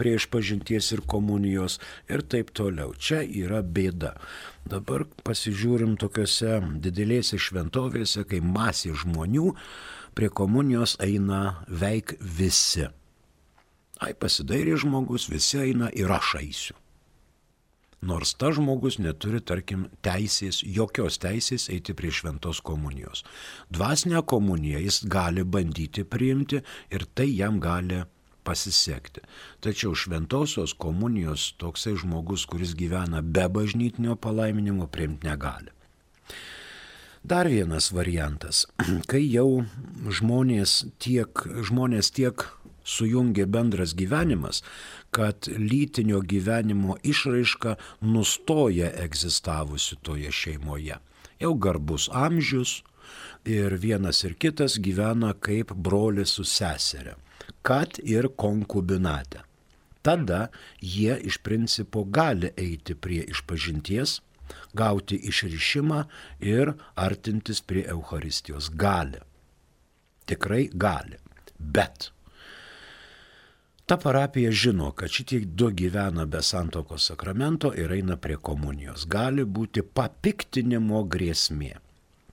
prie 0.00 0.16
išpažinties 0.16 0.90
ir 0.96 1.04
komunijos 1.04 1.78
ir 2.08 2.24
taip 2.24 2.54
toliau. 2.56 2.94
Čia 2.96 3.20
yra 3.22 3.60
bėda. 3.60 4.14
Dabar 4.64 5.04
pasižiūrim 5.24 5.98
tokiuose 6.00 6.58
didelėse 6.80 7.38
šventovėse, 7.40 8.24
kai 8.24 8.40
masė 8.40 8.94
žmonių 9.04 9.52
prie 10.16 10.32
komunijos 10.32 10.96
eina 11.04 11.60
veik 11.68 12.16
visi. 12.20 12.88
Ai 14.00 14.14
pasidairė 14.16 14.78
žmogus, 14.80 15.28
visi 15.28 15.60
eina 15.60 15.90
ir 15.92 16.12
aš 16.12 16.36
eisiu. 16.40 16.76
Nors 18.00 18.32
ta 18.40 18.48
žmogus 18.56 18.96
neturi, 18.96 19.42
tarkim, 19.44 19.82
teisės, 20.00 20.62
jokios 20.64 21.18
teisės 21.20 21.66
eiti 21.68 21.92
prie 21.92 22.08
šventos 22.08 22.62
komunijos. 22.64 23.26
Dvasinę 23.68 24.22
komuniją 24.24 24.80
jis 24.80 25.02
gali 25.04 25.44
bandyti 25.44 26.06
priimti 26.08 26.62
ir 26.88 27.04
tai 27.12 27.28
jam 27.28 27.60
gali 27.60 28.00
pasisekti. 28.44 29.24
Tačiau 29.60 29.94
šventosios 29.94 30.72
komunijos 30.72 31.52
toksai 31.58 31.96
žmogus, 32.00 32.46
kuris 32.46 32.74
gyvena 32.74 33.22
be 33.22 33.48
bažnytinio 33.48 34.16
palaiminimo, 34.16 34.86
priimti 34.86 35.26
negali. 35.26 35.70
Dar 37.22 37.48
vienas 37.48 37.90
variantas, 37.92 38.64
kai 39.10 39.20
jau 39.28 39.64
žmonės 40.08 40.86
tiek, 40.98 41.44
žmonės 41.68 42.08
tiek 42.16 42.46
sujungia 42.84 43.44
bendras 43.46 43.92
gyvenimas, 43.94 44.62
kad 45.10 45.48
lytinio 45.48 46.20
gyvenimo 46.20 46.96
išraiška 47.02 47.76
nustoja 48.00 48.90
egzistavusi 49.04 49.98
toje 50.02 50.32
šeimoje. 50.32 50.96
Jau 51.40 51.54
garbus 51.54 52.08
amžius 52.12 52.80
ir 53.44 53.76
vienas 53.76 54.24
ir 54.24 54.34
kitas 54.34 54.78
gyvena 54.78 55.34
kaip 55.34 55.72
brolis 55.74 56.36
su 56.38 56.44
seserė 56.44 57.16
kad 57.62 57.98
ir 58.04 58.28
konkubinate. 58.36 59.40
Tada 60.02 60.48
jie 60.80 61.18
iš 61.24 61.38
principo 61.38 62.04
gali 62.04 62.50
eiti 62.56 62.94
prie 62.94 63.24
išpažinties, 63.28 64.20
gauti 64.72 65.16
išrišimą 65.16 66.04
ir 66.40 66.72
artintis 66.94 67.60
prie 67.60 67.84
Euharistijos. 67.88 68.70
Gali. 68.70 69.20
Tikrai 70.24 70.70
gali. 70.72 71.20
Bet 71.58 72.10
ta 73.86 73.96
parapija 73.96 74.50
žino, 74.50 74.92
kad 74.92 75.10
šitie 75.10 75.40
du 75.40 75.68
gyvena 75.74 76.24
be 76.26 76.42
santokos 76.42 77.08
sakramento 77.10 77.72
ir 77.74 77.92
eina 77.92 78.16
prie 78.16 78.36
komunijos. 78.36 79.06
Gali 79.06 79.44
būti 79.44 79.82
papiktinimo 79.82 81.02
grėsmė 81.04 81.74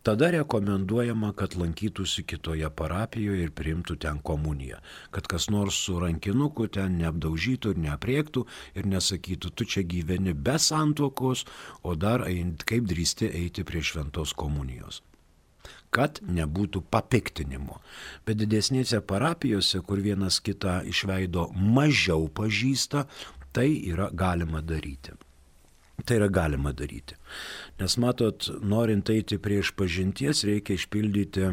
tada 0.08 0.30
rekomenduojama, 0.32 1.34
kad 1.36 1.58
lankytųsi 1.60 2.24
kitoje 2.24 2.70
parapijoje 2.72 3.44
ir 3.44 3.52
priimtų 3.52 3.98
ten 4.06 4.22
komuniją. 4.24 4.80
Kad 5.12 5.28
kas 5.28 5.50
nors 5.52 5.82
su 5.84 5.98
rankinuku 6.00 6.70
ten 6.72 6.96
neapdaužytų 7.02 7.74
ir 7.74 7.82
neapriektų 7.90 8.46
ir 8.80 8.88
nesakytų, 8.88 9.52
tu 9.52 9.68
čia 9.68 9.84
gyveni 9.84 10.32
be 10.32 10.56
santokos, 10.64 11.44
o 11.84 11.98
dar 12.00 12.24
kaip 12.72 12.88
drįsti 12.88 13.34
eiti 13.42 13.68
prie 13.68 13.84
šventos 13.84 14.32
komunijos 14.32 15.04
kad 15.92 16.20
nebūtų 16.24 16.82
papiktinimo. 16.92 17.80
Bet 18.28 18.38
didesnėse 18.40 19.00
parapijose, 19.08 19.82
kur 19.88 20.00
vienas 20.04 20.40
kitą 20.44 20.82
išveido 20.88 21.48
mažiau 21.56 22.28
pažįsta, 22.28 23.08
tai 23.56 23.72
yra 23.88 24.12
galima 24.14 24.62
daryti. 24.62 25.16
Tai 26.06 26.20
yra 26.20 26.28
galima 26.30 26.72
daryti. 26.78 27.16
Nes 27.80 27.98
matot, 27.98 28.50
norint 28.62 29.10
eiti 29.10 29.40
prieš 29.42 29.74
pažinties, 29.78 30.44
reikia 30.46 30.78
išpildyti 30.78 31.50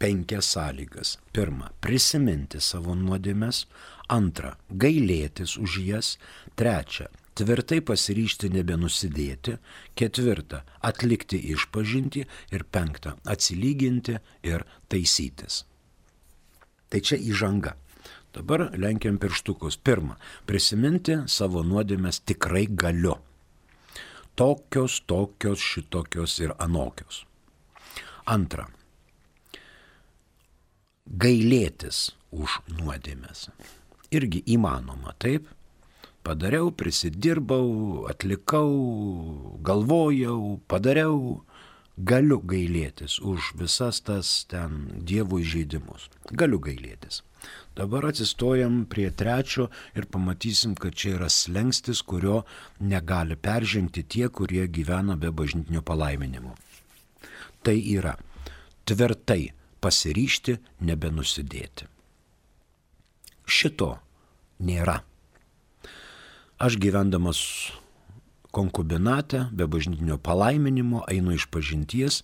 penkias 0.00 0.50
sąlygas. 0.54 1.16
Pirma, 1.32 1.70
prisiminti 1.84 2.60
savo 2.64 2.96
nuodėmes. 2.96 3.64
Antra, 4.12 4.54
gailėtis 4.68 5.56
už 5.60 5.78
jas. 5.86 6.14
Trečia, 6.60 7.08
tvirtai 7.38 7.80
pasiryšti 7.84 8.52
nebenusidėti. 8.56 9.58
Ketvirta, 9.96 10.64
atlikti 10.84 11.40
išpažinti. 11.54 12.24
Ir 12.52 12.64
penkta, 12.68 13.16
atsilyginti 13.24 14.18
ir 14.48 14.64
taisytis. 14.92 15.64
Tai 16.90 17.00
čia 17.00 17.16
įžanga. 17.16 17.76
Dabar 18.34 18.70
lenkiam 18.78 19.18
pirštukus. 19.18 19.76
Pirma, 19.82 20.16
prisiminti 20.46 21.16
savo 21.26 21.64
nuodėmės 21.66 22.22
tikrai 22.22 22.66
galiu. 22.70 23.16
Tokios, 24.38 25.00
tokios, 25.10 25.60
šitokios 25.60 26.36
ir 26.40 26.54
anokios. 26.62 27.24
Antra, 28.30 28.68
gailėtis 31.10 32.12
už 32.30 32.60
nuodėmės. 32.78 33.48
Irgi 34.14 34.44
įmanoma, 34.54 35.16
taip? 35.18 35.48
Padariau, 36.22 36.70
prisidirbau, 36.70 38.06
atlikau, 38.10 38.70
galvojau, 39.64 40.60
padariau, 40.68 41.40
galiu 41.96 42.38
gailėtis 42.44 43.18
už 43.24 43.54
visas 43.60 44.02
tas 44.04 44.44
ten 44.50 45.02
dievų 45.08 45.40
įžeidimus. 45.42 46.10
Galiu 46.30 46.60
gailėtis. 46.62 47.22
Dabar 47.76 48.10
atsistojam 48.10 48.84
prie 48.90 49.10
trečio 49.10 49.68
ir 49.94 50.06
pamatysim, 50.10 50.74
kad 50.74 50.94
čia 50.94 51.14
yra 51.18 51.28
slengstis, 51.30 52.02
kurio 52.02 52.42
negali 52.80 53.36
peržengti 53.36 54.02
tie, 54.02 54.28
kurie 54.28 54.66
gyvena 54.68 55.16
be 55.16 55.30
bažnytinio 55.30 55.82
palaiminimo. 55.82 56.56
Tai 57.62 57.76
yra 57.76 58.16
tvirtai 58.84 59.52
pasiryšti 59.80 60.58
nebenusidėti. 60.84 61.88
Šito 63.50 63.94
nėra. 64.60 65.00
Aš 66.60 66.76
gyvendamas 66.76 67.40
konkubinate, 68.50 69.46
be 69.52 69.66
bažnytinio 69.70 70.18
palaiminimo, 70.18 71.04
einu 71.08 71.32
iš 71.38 71.46
pažinties 71.48 72.22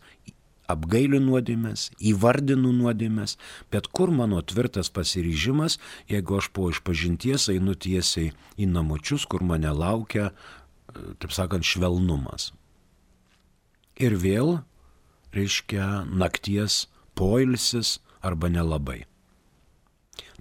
apgailiu 0.73 1.21
nuodėmės, 1.23 1.91
įvardinu 1.99 2.73
nuodėmės, 2.77 3.37
bet 3.73 3.89
kur 3.95 4.13
mano 4.15 4.43
tvirtas 4.43 4.91
pasiryžimas, 4.93 5.79
jeigu 6.11 6.39
aš 6.41 6.51
po 6.55 6.71
išpažinties 6.73 7.49
einu 7.55 7.75
tiesiai 7.75 8.33
į 8.59 8.71
namučius, 8.73 9.27
kur 9.31 9.45
mane 9.47 9.73
laukia, 9.73 10.31
taip 11.23 11.35
sakant, 11.35 11.67
švelnumas. 11.67 12.53
Ir 13.97 14.17
vėl, 14.21 14.59
reiškia, 15.37 16.07
nakties 16.07 16.87
poilsis 17.17 17.99
arba 18.21 18.51
nelabai. 18.53 19.05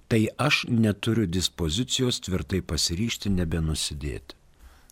Tai 0.06 0.20
aš 0.38 0.66
neturiu 0.70 1.26
dispozicijos 1.26 2.20
tvirtai 2.22 2.60
pasiryšti 2.62 3.32
nebenusidėti 3.34 4.35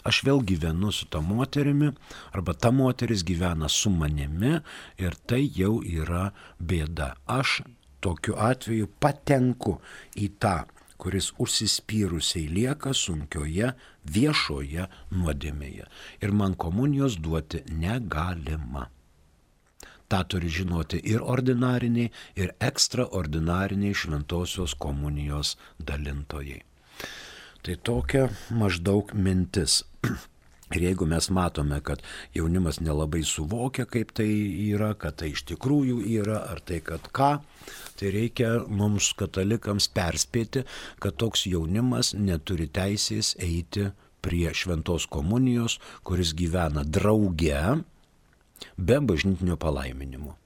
aš 0.04 0.20
vėl 0.26 0.42
gyvenu 0.44 0.92
su 0.92 1.08
ta 1.10 1.20
moterimi, 1.24 1.90
arba 2.32 2.54
ta 2.54 2.70
moteris 2.70 3.24
gyvena 3.24 3.68
su 3.68 3.90
manimi 3.90 4.58
ir 5.00 5.16
tai 5.26 5.42
jau 5.56 5.80
yra 5.82 6.30
bėda. 6.60 7.14
Aš 7.26 7.62
tokiu 8.04 8.36
atveju 8.36 8.90
patenku 9.00 9.78
į 10.20 10.28
tą, 10.38 10.56
kuris 11.00 11.32
užsispyrusiai 11.42 12.48
lieka 12.48 12.92
sunkioje 12.96 13.72
viešoje 14.16 14.88
nuodėmėje. 15.12 15.88
Ir 16.22 16.36
man 16.36 16.54
komunijos 16.54 17.18
duoti 17.20 17.64
negalima. 17.68 18.88
Ta 20.08 20.20
turi 20.28 20.50
žinoti 20.52 21.00
ir 21.10 21.24
ordinariniai, 21.24 22.12
ir 22.36 22.52
ekstraordinariniai 22.60 23.96
šventosios 23.96 24.76
komunijos 24.78 25.56
dalintojai. 25.80 26.60
Tai 27.64 27.76
tokia 27.80 28.28
maždaug 28.52 29.14
mintis. 29.16 29.78
Ir 30.76 30.82
jeigu 30.84 31.06
mes 31.08 31.30
matome, 31.32 31.78
kad 31.80 32.02
jaunimas 32.36 32.76
nelabai 32.84 33.22
suvokia, 33.24 33.86
kaip 33.88 34.12
tai 34.16 34.26
yra, 34.66 34.90
kad 35.00 35.16
tai 35.20 35.30
iš 35.32 35.44
tikrųjų 35.48 36.00
yra, 36.16 36.42
ar 36.50 36.60
tai 36.60 36.80
kad 36.84 37.08
ką, 37.14 37.30
tai 38.00 38.12
reikia 38.12 38.50
mums 38.68 39.12
katalikams 39.16 39.88
perspėti, 39.96 40.64
kad 41.00 41.16
toks 41.20 41.46
jaunimas 41.48 42.12
neturi 42.16 42.66
teisės 42.68 43.32
eiti 43.40 43.90
prie 44.24 44.48
šventos 44.52 45.08
komunijos, 45.08 45.78
kuris 46.04 46.36
gyvena 46.36 46.84
drauge 46.84 47.60
be 48.76 49.00
bažnytinio 49.00 49.60
palaiminimo. 49.60 50.36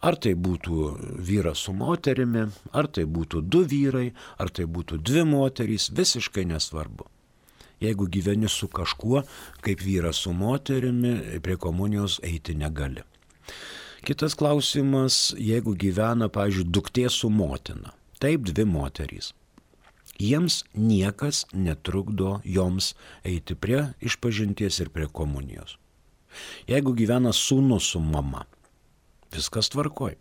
Ar 0.00 0.16
tai 0.16 0.34
būtų 0.34 0.88
vyras 1.28 1.64
su 1.66 1.74
moterimi, 1.76 2.46
ar 2.72 2.88
tai 2.88 3.04
būtų 3.04 3.42
du 3.42 3.64
vyrai, 3.68 4.12
ar 4.38 4.50
tai 4.50 4.66
būtų 4.66 5.00
dvi 5.02 5.24
moterys, 5.28 5.90
visiškai 5.94 6.46
nesvarbu. 6.52 7.08
Jeigu 7.82 8.06
gyveni 8.06 8.48
su 8.48 8.68
kažkuo, 8.70 9.24
kaip 9.60 9.80
vyras 9.82 10.22
su 10.22 10.32
moterimi, 10.32 11.40
prie 11.42 11.56
komunijos 11.58 12.20
eiti 12.22 12.54
negali. 12.54 13.02
Kitas 14.02 14.34
klausimas, 14.34 15.32
jeigu 15.38 15.74
gyvena, 15.78 16.26
pavyzdžiui, 16.30 16.70
duktė 16.74 17.06
su 17.10 17.30
motina. 17.30 17.92
Taip, 18.22 18.46
dvi 18.46 18.64
moterys. 18.66 19.32
Jiems 20.18 20.62
niekas 20.74 21.44
netrukdo 21.54 22.40
joms 22.44 22.92
eiti 23.26 23.54
prie 23.54 23.84
išpažinties 24.02 24.80
ir 24.84 24.90
prie 24.94 25.06
komunijos. 25.06 25.76
Jeigu 26.68 26.94
gyvena 26.98 27.32
sūnus 27.34 27.92
su 27.94 28.00
mama, 28.00 28.44
viskas 29.36 29.72
tvarkoj. 29.72 30.14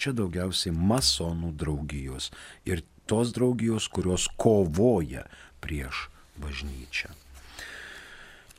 Čia 0.00 0.16
daugiausiai 0.16 0.72
masonų 0.72 1.52
draugijos 1.60 2.30
ir 2.64 2.80
tos 3.10 3.34
draugijos, 3.36 3.90
kurios 3.92 4.24
kovoja 4.40 5.26
prieš 5.60 6.08
bažnyčią. 6.40 7.12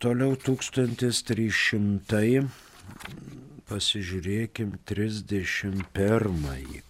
Toliau 0.01 0.33
1300, 0.37 2.45
pasižiūrėkim 3.69 4.69
31, 4.89 5.85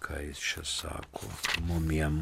ką 0.03 0.15
jis 0.25 0.39
čia 0.39 0.63
sako, 0.67 1.27
mumiem. 1.67 2.15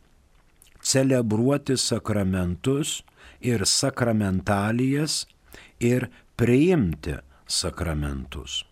celebruoti 0.82 1.76
sakramentus 1.76 3.02
ir 3.40 3.64
sakramentalijas 3.66 5.26
ir 5.80 6.08
priimti 6.36 7.18
sakramentus. 7.46 8.64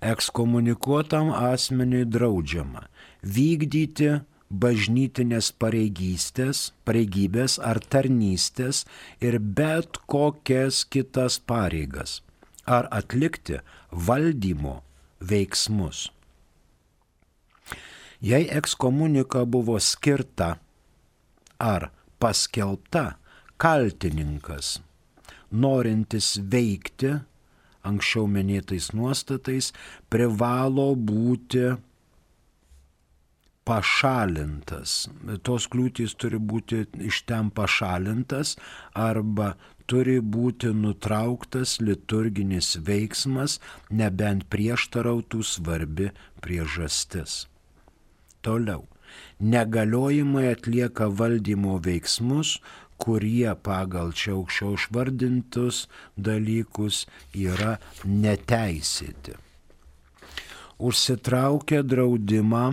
Ekskomunikuotam 0.00 1.32
asmeniui 1.34 2.04
draudžiama 2.06 2.84
vykdyti 3.22 4.12
bažnytinės 4.48 5.50
pareigystės, 5.60 6.70
pareigybės 6.86 7.58
ar 7.58 7.80
tarnystės 7.82 8.84
ir 9.20 9.38
bet 9.38 9.98
kokias 10.06 10.84
kitas 10.86 11.38
pareigas 11.38 12.22
ar 12.64 12.88
atlikti 12.92 13.58
valdymo 13.90 14.78
veiksmus. 15.20 16.08
Jei 18.20 18.48
ekskomunika 18.50 19.44
buvo 19.46 19.78
skirta 19.78 20.56
ar 21.58 21.90
paskelbta 22.20 23.18
kaltininkas, 23.58 24.78
norintis 25.50 26.36
veikti 26.52 27.16
anksčiau 27.88 28.28
minėtais 28.30 28.90
nuostatais, 28.96 29.72
privalo 30.12 30.92
būti 30.94 31.64
pašalintas. 33.68 35.08
Tos 35.44 35.68
kliūtys 35.72 36.14
turi 36.20 36.40
būti 36.40 36.84
iš 37.08 37.22
ten 37.28 37.50
pašalintas 37.54 38.56
arba 38.96 39.54
turi 39.88 40.18
būti 40.20 40.72
nutrauktas 40.76 41.78
liturginis 41.84 42.76
veiksmas, 42.84 43.58
nebent 43.90 44.48
prieštarautų 44.52 45.42
svarbi 45.44 46.10
priežastis. 46.44 47.46
Toliau. 48.44 48.86
Negaliojimai 49.40 50.46
atlieka 50.52 51.08
valdymo 51.20 51.78
veiksmus, 51.84 52.58
kurie 52.98 53.50
pagal 53.62 54.10
čia 54.20 54.34
aukščiau 54.36 54.74
išvardintus 54.78 55.84
dalykus 56.28 57.04
yra 57.34 57.76
neteisėti. 58.04 59.36
Užsitraukia 60.78 61.82
draudimą 61.82 62.64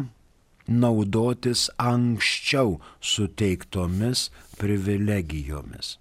naudotis 0.68 1.70
anksčiau 1.78 2.80
suteiktomis 3.02 4.30
privilegijomis. 4.58 5.98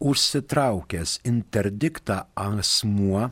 Užsitraukęs 0.00 1.20
interdiktą 1.24 2.22
asmuo 2.36 3.30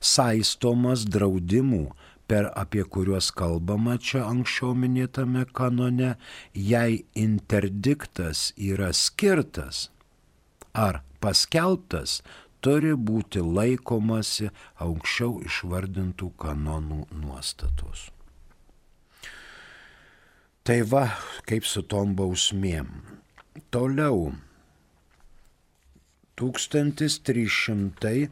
saistomas 0.00 1.04
draudimų 1.04 1.84
per 2.30 2.48
apie 2.56 2.84
kuriuos 2.88 3.28
kalbama 3.36 3.98
čia 3.98 4.22
anksčiau 4.30 4.72
minėtame 4.78 5.44
kanone, 5.52 6.14
jei 6.54 7.04
interdiktas 7.18 8.50
yra 8.56 8.92
skirtas 8.96 9.88
ar 10.72 11.02
paskelbtas, 11.20 12.20
turi 12.64 12.94
būti 12.94 13.42
laikomasi 13.42 14.50
anksčiau 14.80 15.40
išvardintų 15.44 16.30
kanonų 16.40 17.00
nuostatos. 17.24 18.08
Tai 20.64 20.78
va, 20.86 21.06
kaip 21.48 21.66
su 21.66 21.82
tom 21.82 22.14
bausmėm. 22.14 22.92
Toliau 23.74 24.30
1389 26.38 28.30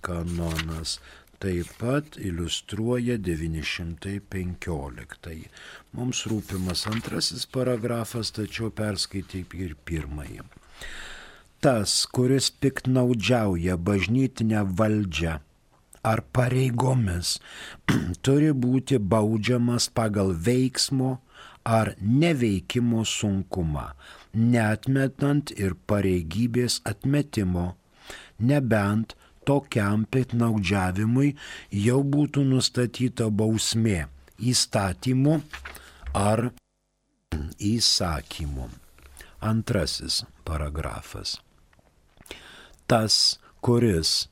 kanonas 0.00 1.00
taip 1.38 1.66
pat 1.80 2.16
iliustruoja 2.16 3.18
915. 3.18 5.48
Mums 5.92 6.26
rūpimas 6.30 6.86
antrasis 6.90 7.46
paragrafas, 7.46 8.30
tačiau 8.36 8.70
perskaityk 8.72 9.54
ir 9.60 9.74
pirmąjį. 9.88 10.40
Tas, 11.60 12.06
kuris 12.12 12.50
piknaudžiauja 12.62 13.76
bažnytinę 13.76 14.64
valdžią 14.78 15.40
ar 16.06 16.22
pareigomis, 16.36 17.38
turi 18.24 18.52
būti 18.54 18.98
baudžiamas 19.12 19.84
pagal 19.90 20.30
veiksmo 20.48 21.16
ar 21.66 21.94
neveikimo 22.00 23.02
sunkumą, 23.10 23.88
netmetant 24.34 25.50
ir 25.58 25.74
pareigybės 25.90 26.80
atmetimo, 26.86 27.72
nebent 28.38 29.16
tokiam 29.46 30.04
pitnaudžiavimui 30.10 31.32
jau 31.86 32.02
būtų 32.14 32.44
nustatyta 32.50 33.28
bausmė 33.30 34.04
įstatymu 34.52 35.40
ar 36.14 36.50
įsakymu. 37.58 38.68
Antrasis 39.46 40.22
paragrafas. 40.46 41.36
Tas, 42.86 43.38
kuris 43.60 44.28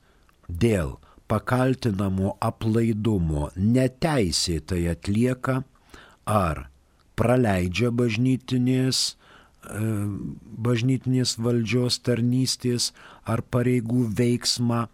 dėl 0.48 0.96
pakaltinamo 1.30 2.36
aplaidumo 2.42 3.50
neteisėtai 3.56 4.84
atlieka 4.92 5.60
ar 6.30 6.68
praleidžia 7.18 7.90
bažnytinės, 7.94 9.14
e, 9.14 9.16
bažnytinės 10.68 11.36
valdžios 11.38 11.98
tarnystės 12.06 12.92
ar 13.24 13.42
pareigų 13.42 14.08
veiksmą, 14.18 14.86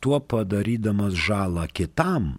tuo 0.00 0.20
padarydamas 0.20 1.14
žalą 1.14 1.68
kitam, 1.72 2.38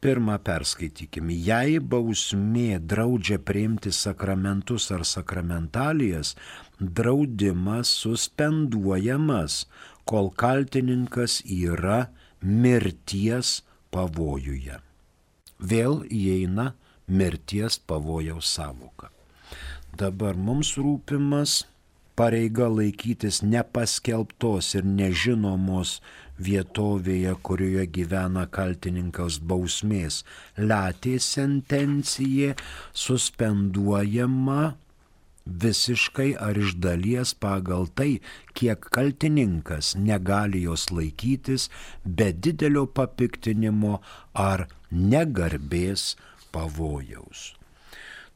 Pirmą 0.00 0.38
perskaitykime. 0.40 1.34
Jei 1.36 1.76
bausmė 1.92 2.80
draudžia 2.80 3.38
priimti 3.38 3.92
sakramentus 3.92 4.90
ar 4.96 5.04
sakramentalijas, 5.04 6.36
draudimas 6.80 7.88
suspenduojamas, 8.02 9.68
kol 10.08 10.32
kaltininkas 10.32 11.44
yra 11.44 12.08
mirties 12.40 13.60
pavojuje 13.92 14.80
vėl 15.60 16.02
įeina 16.08 16.72
mirties 17.08 17.78
pavojaus 17.78 18.48
savoka. 18.56 19.10
Dabar 19.96 20.36
mums 20.38 20.76
rūpimas 20.78 21.64
pareiga 22.16 22.68
laikytis 22.68 23.40
nepaskelbtos 23.42 24.74
ir 24.78 24.84
nežinomos 24.86 25.98
vietovėje, 26.40 27.32
kurioje 27.44 27.86
gyvena 27.96 28.46
kaltininkas 28.56 29.40
bausmės, 29.40 30.22
latė 30.56 31.18
sentencija 31.20 32.54
suspenduojama 33.04 34.74
visiškai 35.64 36.30
ar 36.46 36.58
iš 36.60 36.76
dalies 36.84 37.32
pagal 37.34 37.88
tai, 37.96 38.20
kiek 38.54 38.84
kaltininkas 38.94 39.94
negali 39.96 40.62
jos 40.66 40.90
laikytis 40.94 41.68
be 42.04 42.30
didelio 42.32 42.86
papiktinimo 42.86 43.98
ar 44.32 44.68
negarbės 44.90 46.16
pavojaus. 46.52 47.54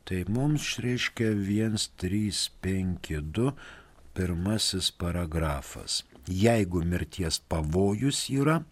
Tai 0.05 0.25
mums 0.29 0.79
reiškia 0.85 1.31
1352 1.33 3.53
pirmasis 4.15 4.91
paragrafas. 4.93 6.05
Jeigu 6.29 6.85
mirties 6.85 7.41
pavojus 7.49 8.31
yra 8.33 8.65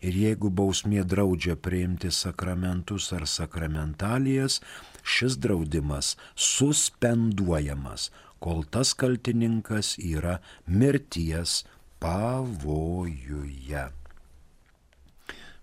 ir 0.00 0.14
jeigu 0.16 0.50
bausmė 0.50 1.04
draudžia 1.04 1.56
priimti 1.56 2.10
sakramentus 2.14 3.12
ar 3.16 3.26
sakramentalijas, 3.28 4.60
šis 5.02 5.36
draudimas 5.42 6.16
suspenduojamas, 6.34 8.10
kol 8.40 8.64
tas 8.64 8.94
kaltininkas 8.94 9.98
yra 10.00 10.40
mirties 10.66 11.64
pavojuje. 12.00 13.99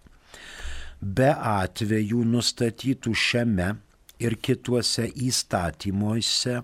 be 1.00 1.28
atvejų 1.30 2.24
nustatytų 2.26 3.12
šiame 3.14 3.68
ir 4.18 4.34
kituose 4.42 5.06
įstatymuose 5.28 6.58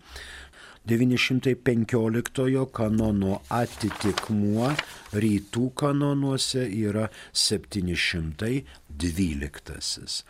915 0.89 2.65
kanono 2.73 3.45
atitikmuo 3.53 4.73
rytų 5.13 5.69
kanonuose 5.77 6.65
yra 6.65 7.13
712. 7.37 10.25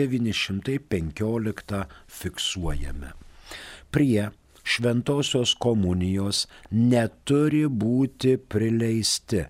915 0.00 1.84
fiksuojame. 2.20 3.10
Prie 3.90 4.28
šventosios 4.64 5.54
komunijos 5.58 6.48
neturi 6.70 7.66
būti 7.84 8.36
prileisti 8.54 9.40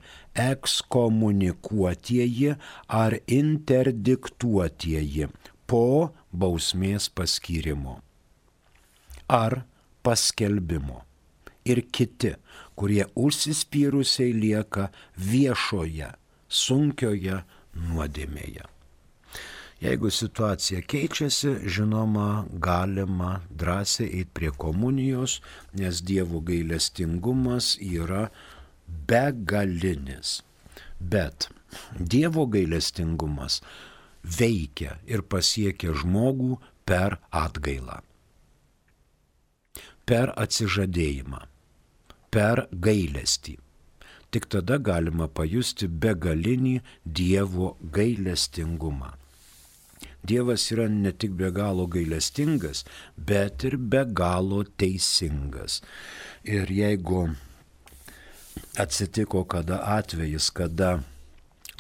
ekskomunikuotieji 0.46 2.50
ar 3.02 3.12
interdiktuotieji 3.40 5.24
po 5.66 5.84
bausmės 6.32 7.04
paskyrimo 7.12 8.00
ar 9.32 9.62
paskelbimo 10.02 11.02
ir 11.64 11.80
kiti, 11.94 12.34
kurie 12.76 13.04
užsispyrusiai 13.14 14.32
lieka 14.34 14.88
viešoje, 15.16 16.10
sunkioje 16.48 17.42
nuodėmėje. 17.76 18.66
Jeigu 19.82 20.10
situacija 20.14 20.80
keičiasi, 20.86 21.56
žinoma, 21.66 22.44
galima 22.54 23.40
drąsiai 23.50 24.06
eiti 24.18 24.30
prie 24.30 24.50
komunijos, 24.64 25.40
nes 25.74 26.02
Dievo 26.06 26.38
gailestingumas 26.40 27.74
yra 27.82 28.28
begalinis. 29.08 30.42
Bet 31.00 31.48
Dievo 31.98 32.44
gailestingumas 32.46 33.56
veikia 34.22 35.00
ir 35.10 35.24
pasiekia 35.26 35.94
žmogų 35.98 36.60
per 36.86 37.16
atgailą, 37.34 37.96
per 40.06 40.30
atsižadėjimą, 40.44 41.40
per 42.30 42.68
gailestį. 42.86 43.56
Tik 44.30 44.46
tada 44.54 44.78
galima 44.78 45.26
pajusti 45.26 45.90
begalinį 45.90 46.76
Dievo 47.04 47.72
gailestingumą. 47.98 49.10
Dievas 50.22 50.68
yra 50.70 50.86
ne 50.88 51.10
tik 51.12 51.32
be 51.38 51.50
galo 51.50 51.88
gailestingas, 51.90 52.84
bet 53.16 53.64
ir 53.66 53.76
be 53.76 54.04
galo 54.06 54.62
teisingas. 54.78 55.80
Ir 56.44 56.70
jeigu 56.70 57.24
atsitiko 58.78 59.42
kada 59.44 59.80
atvejis, 59.98 60.50
kada 60.54 61.00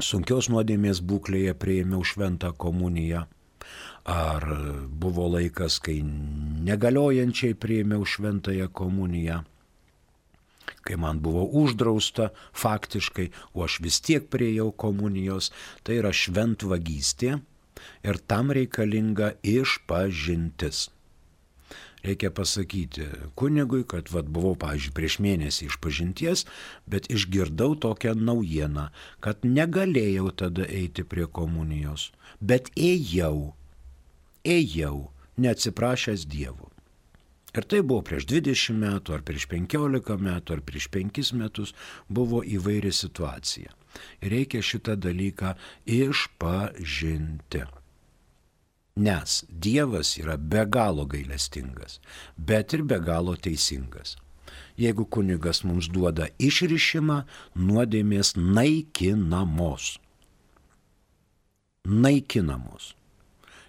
sunkios 0.02 0.48
nuodėmės 0.50 1.02
būklėje 1.06 1.54
prieimiau 1.54 2.02
šventą 2.02 2.50
komuniją, 2.58 3.26
ar 4.10 4.46
buvo 4.88 5.28
laikas, 5.36 5.78
kai 5.78 6.00
negaliojančiai 6.02 7.54
prieimiau 7.54 8.02
šventąją 8.02 8.66
komuniją, 8.74 9.42
kai 10.82 10.98
man 10.98 11.22
buvo 11.22 11.46
uždrausta 11.62 12.32
faktiškai, 12.58 13.30
o 13.54 13.62
aš 13.62 13.78
vis 13.86 14.00
tiek 14.02 14.26
prieėjau 14.26 14.72
komunijos, 14.74 15.52
tai 15.86 16.00
yra 16.02 16.10
šventvagystė 16.10 17.38
ir 18.04 18.18
tam 18.30 18.50
reikalinga 18.54 19.34
išpažintis. 19.42 20.88
Reikia 22.02 22.32
pasakyti 22.34 23.06
kunigui, 23.38 23.84
kad 23.86 24.10
vad 24.10 24.26
buvau, 24.26 24.56
pavyzdžiui, 24.58 24.94
prieš 24.96 25.20
mėnesį 25.22 25.68
išpažinties, 25.70 26.42
bet 26.90 27.06
išgirdau 27.14 27.76
tokią 27.78 28.16
naujieną, 28.18 28.88
kad 29.22 29.46
negalėjau 29.46 30.32
tada 30.34 30.66
eiti 30.66 31.06
prie 31.06 31.28
komunijos, 31.30 32.10
bet 32.42 32.72
ėjau, 32.74 33.54
ėjau, 34.42 34.96
neatsiprašęs 35.38 36.26
Dievo. 36.26 36.72
Ir 37.52 37.68
tai 37.68 37.82
buvo 37.84 38.02
prieš 38.08 38.26
20 38.32 38.80
metų, 38.80 39.14
ar 39.14 39.22
prieš 39.28 39.46
15 39.52 40.18
metų, 40.26 40.56
ar 40.56 40.64
prieš 40.66 40.88
5 40.90 41.32
metus, 41.38 41.74
buvo 42.08 42.40
įvairi 42.42 42.90
situacija. 42.90 43.76
Reikia 44.22 44.62
šitą 44.62 44.96
dalyką 44.96 45.54
išpažinti. 45.86 47.62
Nes 48.96 49.44
Dievas 49.48 50.18
yra 50.20 50.36
be 50.36 50.66
galo 50.68 51.06
gailestingas, 51.08 52.00
bet 52.36 52.74
ir 52.76 52.82
be 52.84 52.98
galo 53.00 53.36
teisingas. 53.36 54.16
Jeigu 54.76 55.06
kunigas 55.08 55.62
mums 55.64 55.88
duoda 55.88 56.28
išrišimą, 56.38 57.22
nuodėmės 57.56 58.34
naikinamos. 58.36 59.96
Naikinamos. 61.88 62.92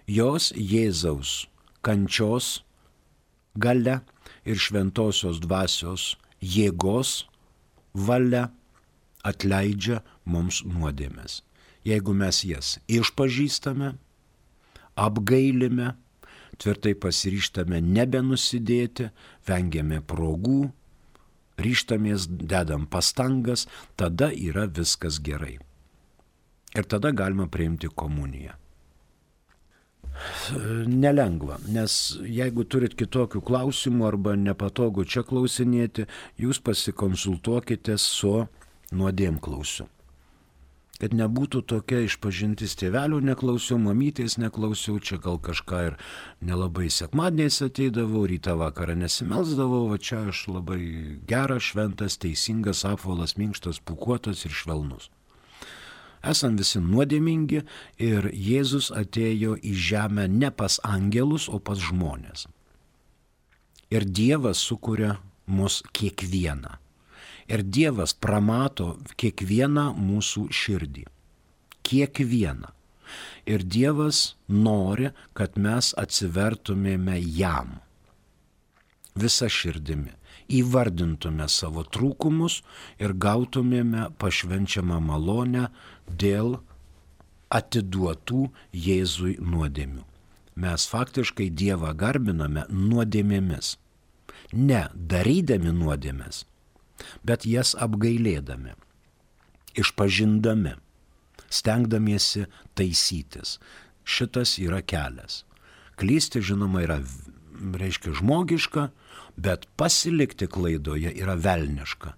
Jos 0.07 0.51
Jėzaus 0.51 1.47
kančios 1.83 2.63
gale 3.55 4.01
ir 4.43 4.59
šventosios 4.59 5.39
dvasios 5.43 6.15
jėgos 6.41 7.23
valia 7.93 8.49
atleidžia 9.23 10.01
mums 10.25 10.61
nuodėmės. 10.67 11.41
Jeigu 11.87 12.13
mes 12.15 12.43
jas 12.47 12.77
išpažįstame, 12.87 13.93
apgailime, 14.95 15.93
tvirtai 16.61 16.93
pasiryštame 16.95 17.81
nebenusidėti, 17.83 19.09
vengiame 19.47 19.99
progų, 20.05 20.71
ryštamės, 21.59 22.27
dedam 22.29 22.87
pastangas, 22.89 23.67
tada 23.99 24.31
yra 24.31 24.65
viskas 24.67 25.19
gerai. 25.23 25.57
Ir 26.73 26.87
tada 26.89 27.11
galima 27.13 27.47
priimti 27.51 27.89
komuniją. 27.89 28.55
Nelengva, 30.87 31.57
nes 31.73 31.93
jeigu 32.21 32.63
turit 32.69 32.93
kitokių 32.97 33.41
klausimų 33.45 34.05
arba 34.07 34.35
nepatogu 34.37 35.05
čia 35.09 35.23
klausinėti, 35.25 36.05
jūs 36.37 36.61
pasikonsultuokite 36.61 37.97
su 37.97 38.43
nuodėmklausiu 38.93 39.89
kad 41.03 41.11
nebūtų 41.19 41.63
tokia 41.67 42.03
išpažintis 42.05 42.77
tėvelių 42.79 43.17
neklausiau, 43.27 43.75
mamytės 43.81 44.37
neklausiau, 44.39 45.01
čia 45.03 45.17
gal 45.19 45.35
kažką 45.41 45.79
ir 45.89 45.95
nelabai 46.39 46.87
sekmadieniais 46.93 47.57
ateidavau, 47.65 48.21
rytą 48.29 48.53
vakarą 48.61 48.95
nesimelsdavau, 49.01 49.89
va 49.91 49.97
čia 49.99 50.21
aš 50.31 50.45
labai 50.53 50.79
geras, 51.27 51.65
šventas, 51.73 52.15
teisingas, 52.23 52.85
apvalas, 52.87 53.35
minkštas, 53.35 53.81
pukuotas 53.83 54.45
ir 54.47 54.55
švelnus. 54.55 55.09
Esam 56.23 56.55
visi 56.55 56.79
nuodėmingi 56.79 57.65
ir 57.99 58.29
Jėzus 58.31 58.87
atėjo 58.95 59.57
į 59.59 59.73
žemę 59.89 60.29
ne 60.31 60.53
pas 60.55 60.79
angelus, 60.87 61.49
o 61.51 61.59
pas 61.59 61.81
žmonės. 61.83 62.47
Ir 63.91 64.07
Dievas 64.07 64.63
sukuria 64.63 65.17
mus 65.51 65.81
kiekvieną. 65.91 66.77
Ir 67.51 67.63
Dievas 67.63 68.13
pramato 68.13 68.93
kiekvieną 69.19 69.91
mūsų 69.97 70.47
širdį. 70.53 71.05
Kiekvieną. 71.83 72.71
Ir 73.45 73.63
Dievas 73.67 74.35
nori, 74.47 75.11
kad 75.35 75.57
mes 75.59 75.91
atsivertumėme 75.99 77.17
jam. 77.19 77.79
Visa 79.15 79.49
širdimi. 79.51 80.13
Įvardintume 80.53 81.45
savo 81.47 81.83
trūkumus 81.87 82.61
ir 82.99 83.13
gautumėme 83.15 84.09
pašvenčiamą 84.19 84.99
malonę 85.03 85.69
dėl 86.07 86.57
atiduotų 87.53 88.47
Jėzui 88.73 89.37
nuodėmių. 89.39 90.03
Mes 90.55 90.85
faktiškai 90.89 91.49
Dievą 91.49 91.93
garbiname 91.97 92.65
nuodėmėmis. 92.69 93.77
Ne 94.53 94.83
darydami 94.93 95.71
nuodėmės, 95.73 96.43
bet 97.23 97.45
jas 97.49 97.73
apgailėdami, 97.79 98.75
išpažindami, 99.79 100.75
stengdamiesi 101.53 102.47
taisytis. 102.77 103.59
Šitas 104.03 104.57
yra 104.59 104.81
kelias. 104.83 105.43
Klysti, 105.99 106.41
žinoma, 106.43 106.81
yra 106.83 106.99
reiškia, 107.53 108.15
žmogiška, 108.19 108.89
bet 109.37 109.67
pasilikti 109.77 110.47
klaidoje 110.47 111.13
yra 111.13 111.35
velniška. 111.39 112.15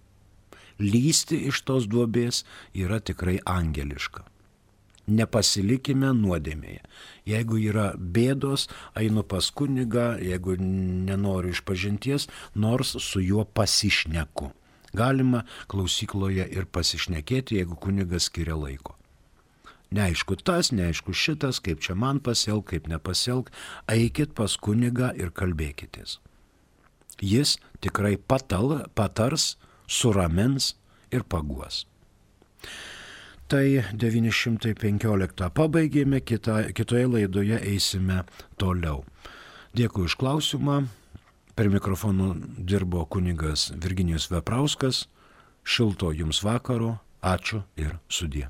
Lysti 0.80 1.46
iš 1.50 1.62
tos 1.68 1.86
duobės 1.88 2.44
yra 2.76 3.00
tikrai 3.00 3.38
angeliška. 3.48 4.26
Nepasilikime 5.06 6.10
nuodėmėje. 6.18 6.82
Jeigu 7.30 7.60
yra 7.62 7.92
bėdos, 7.96 8.66
einu 8.98 9.22
pas 9.24 9.52
kunigą, 9.54 10.16
jeigu 10.18 10.58
nenoriu 10.58 11.54
išpažinties, 11.54 12.26
nors 12.58 12.96
su 13.06 13.22
juo 13.22 13.46
pasišneku. 13.46 14.50
Galima 14.96 15.44
klausykloje 15.72 16.46
ir 16.56 16.68
pasišnekėti, 16.72 17.60
jeigu 17.60 17.78
kunigas 17.82 18.30
skiria 18.30 18.56
laiko. 18.58 18.96
Neaišku 19.96 20.36
tas, 20.42 20.72
neaišku 20.76 21.14
šitas, 21.14 21.62
kaip 21.64 21.84
čia 21.84 21.96
man 21.96 22.20
pasielg, 22.20 22.66
kaip 22.72 22.88
nepasielg, 22.92 23.52
eikit 23.92 24.34
pas 24.36 24.58
kunigą 24.58 25.12
ir 25.16 25.32
kalbėkitės. 25.32 26.18
Jis 27.22 27.56
tikrai 27.84 28.18
patal, 28.18 28.82
patars, 28.98 29.56
suramins 29.88 30.74
ir 31.16 31.24
paguos. 31.24 31.86
Tai 33.46 33.66
915 33.94 35.50
pabaigėme, 35.54 36.20
kita, 36.26 36.74
kitoje 36.74 37.06
laidoje 37.06 37.60
eisime 37.62 38.24
toliau. 38.58 39.04
Dėkui 39.78 40.08
už 40.10 40.16
klausimą. 40.18 40.88
Per 41.56 41.70
mikrofonų 41.72 42.34
dirbo 42.68 43.06
kunigas 43.08 43.70
Virginijus 43.80 44.28
Veprauskas. 44.32 45.06
Šilto 45.64 46.12
jums 46.12 46.44
vakaro. 46.44 46.98
Ačiū 47.24 47.64
ir 47.80 47.96
sudie. 48.12 48.50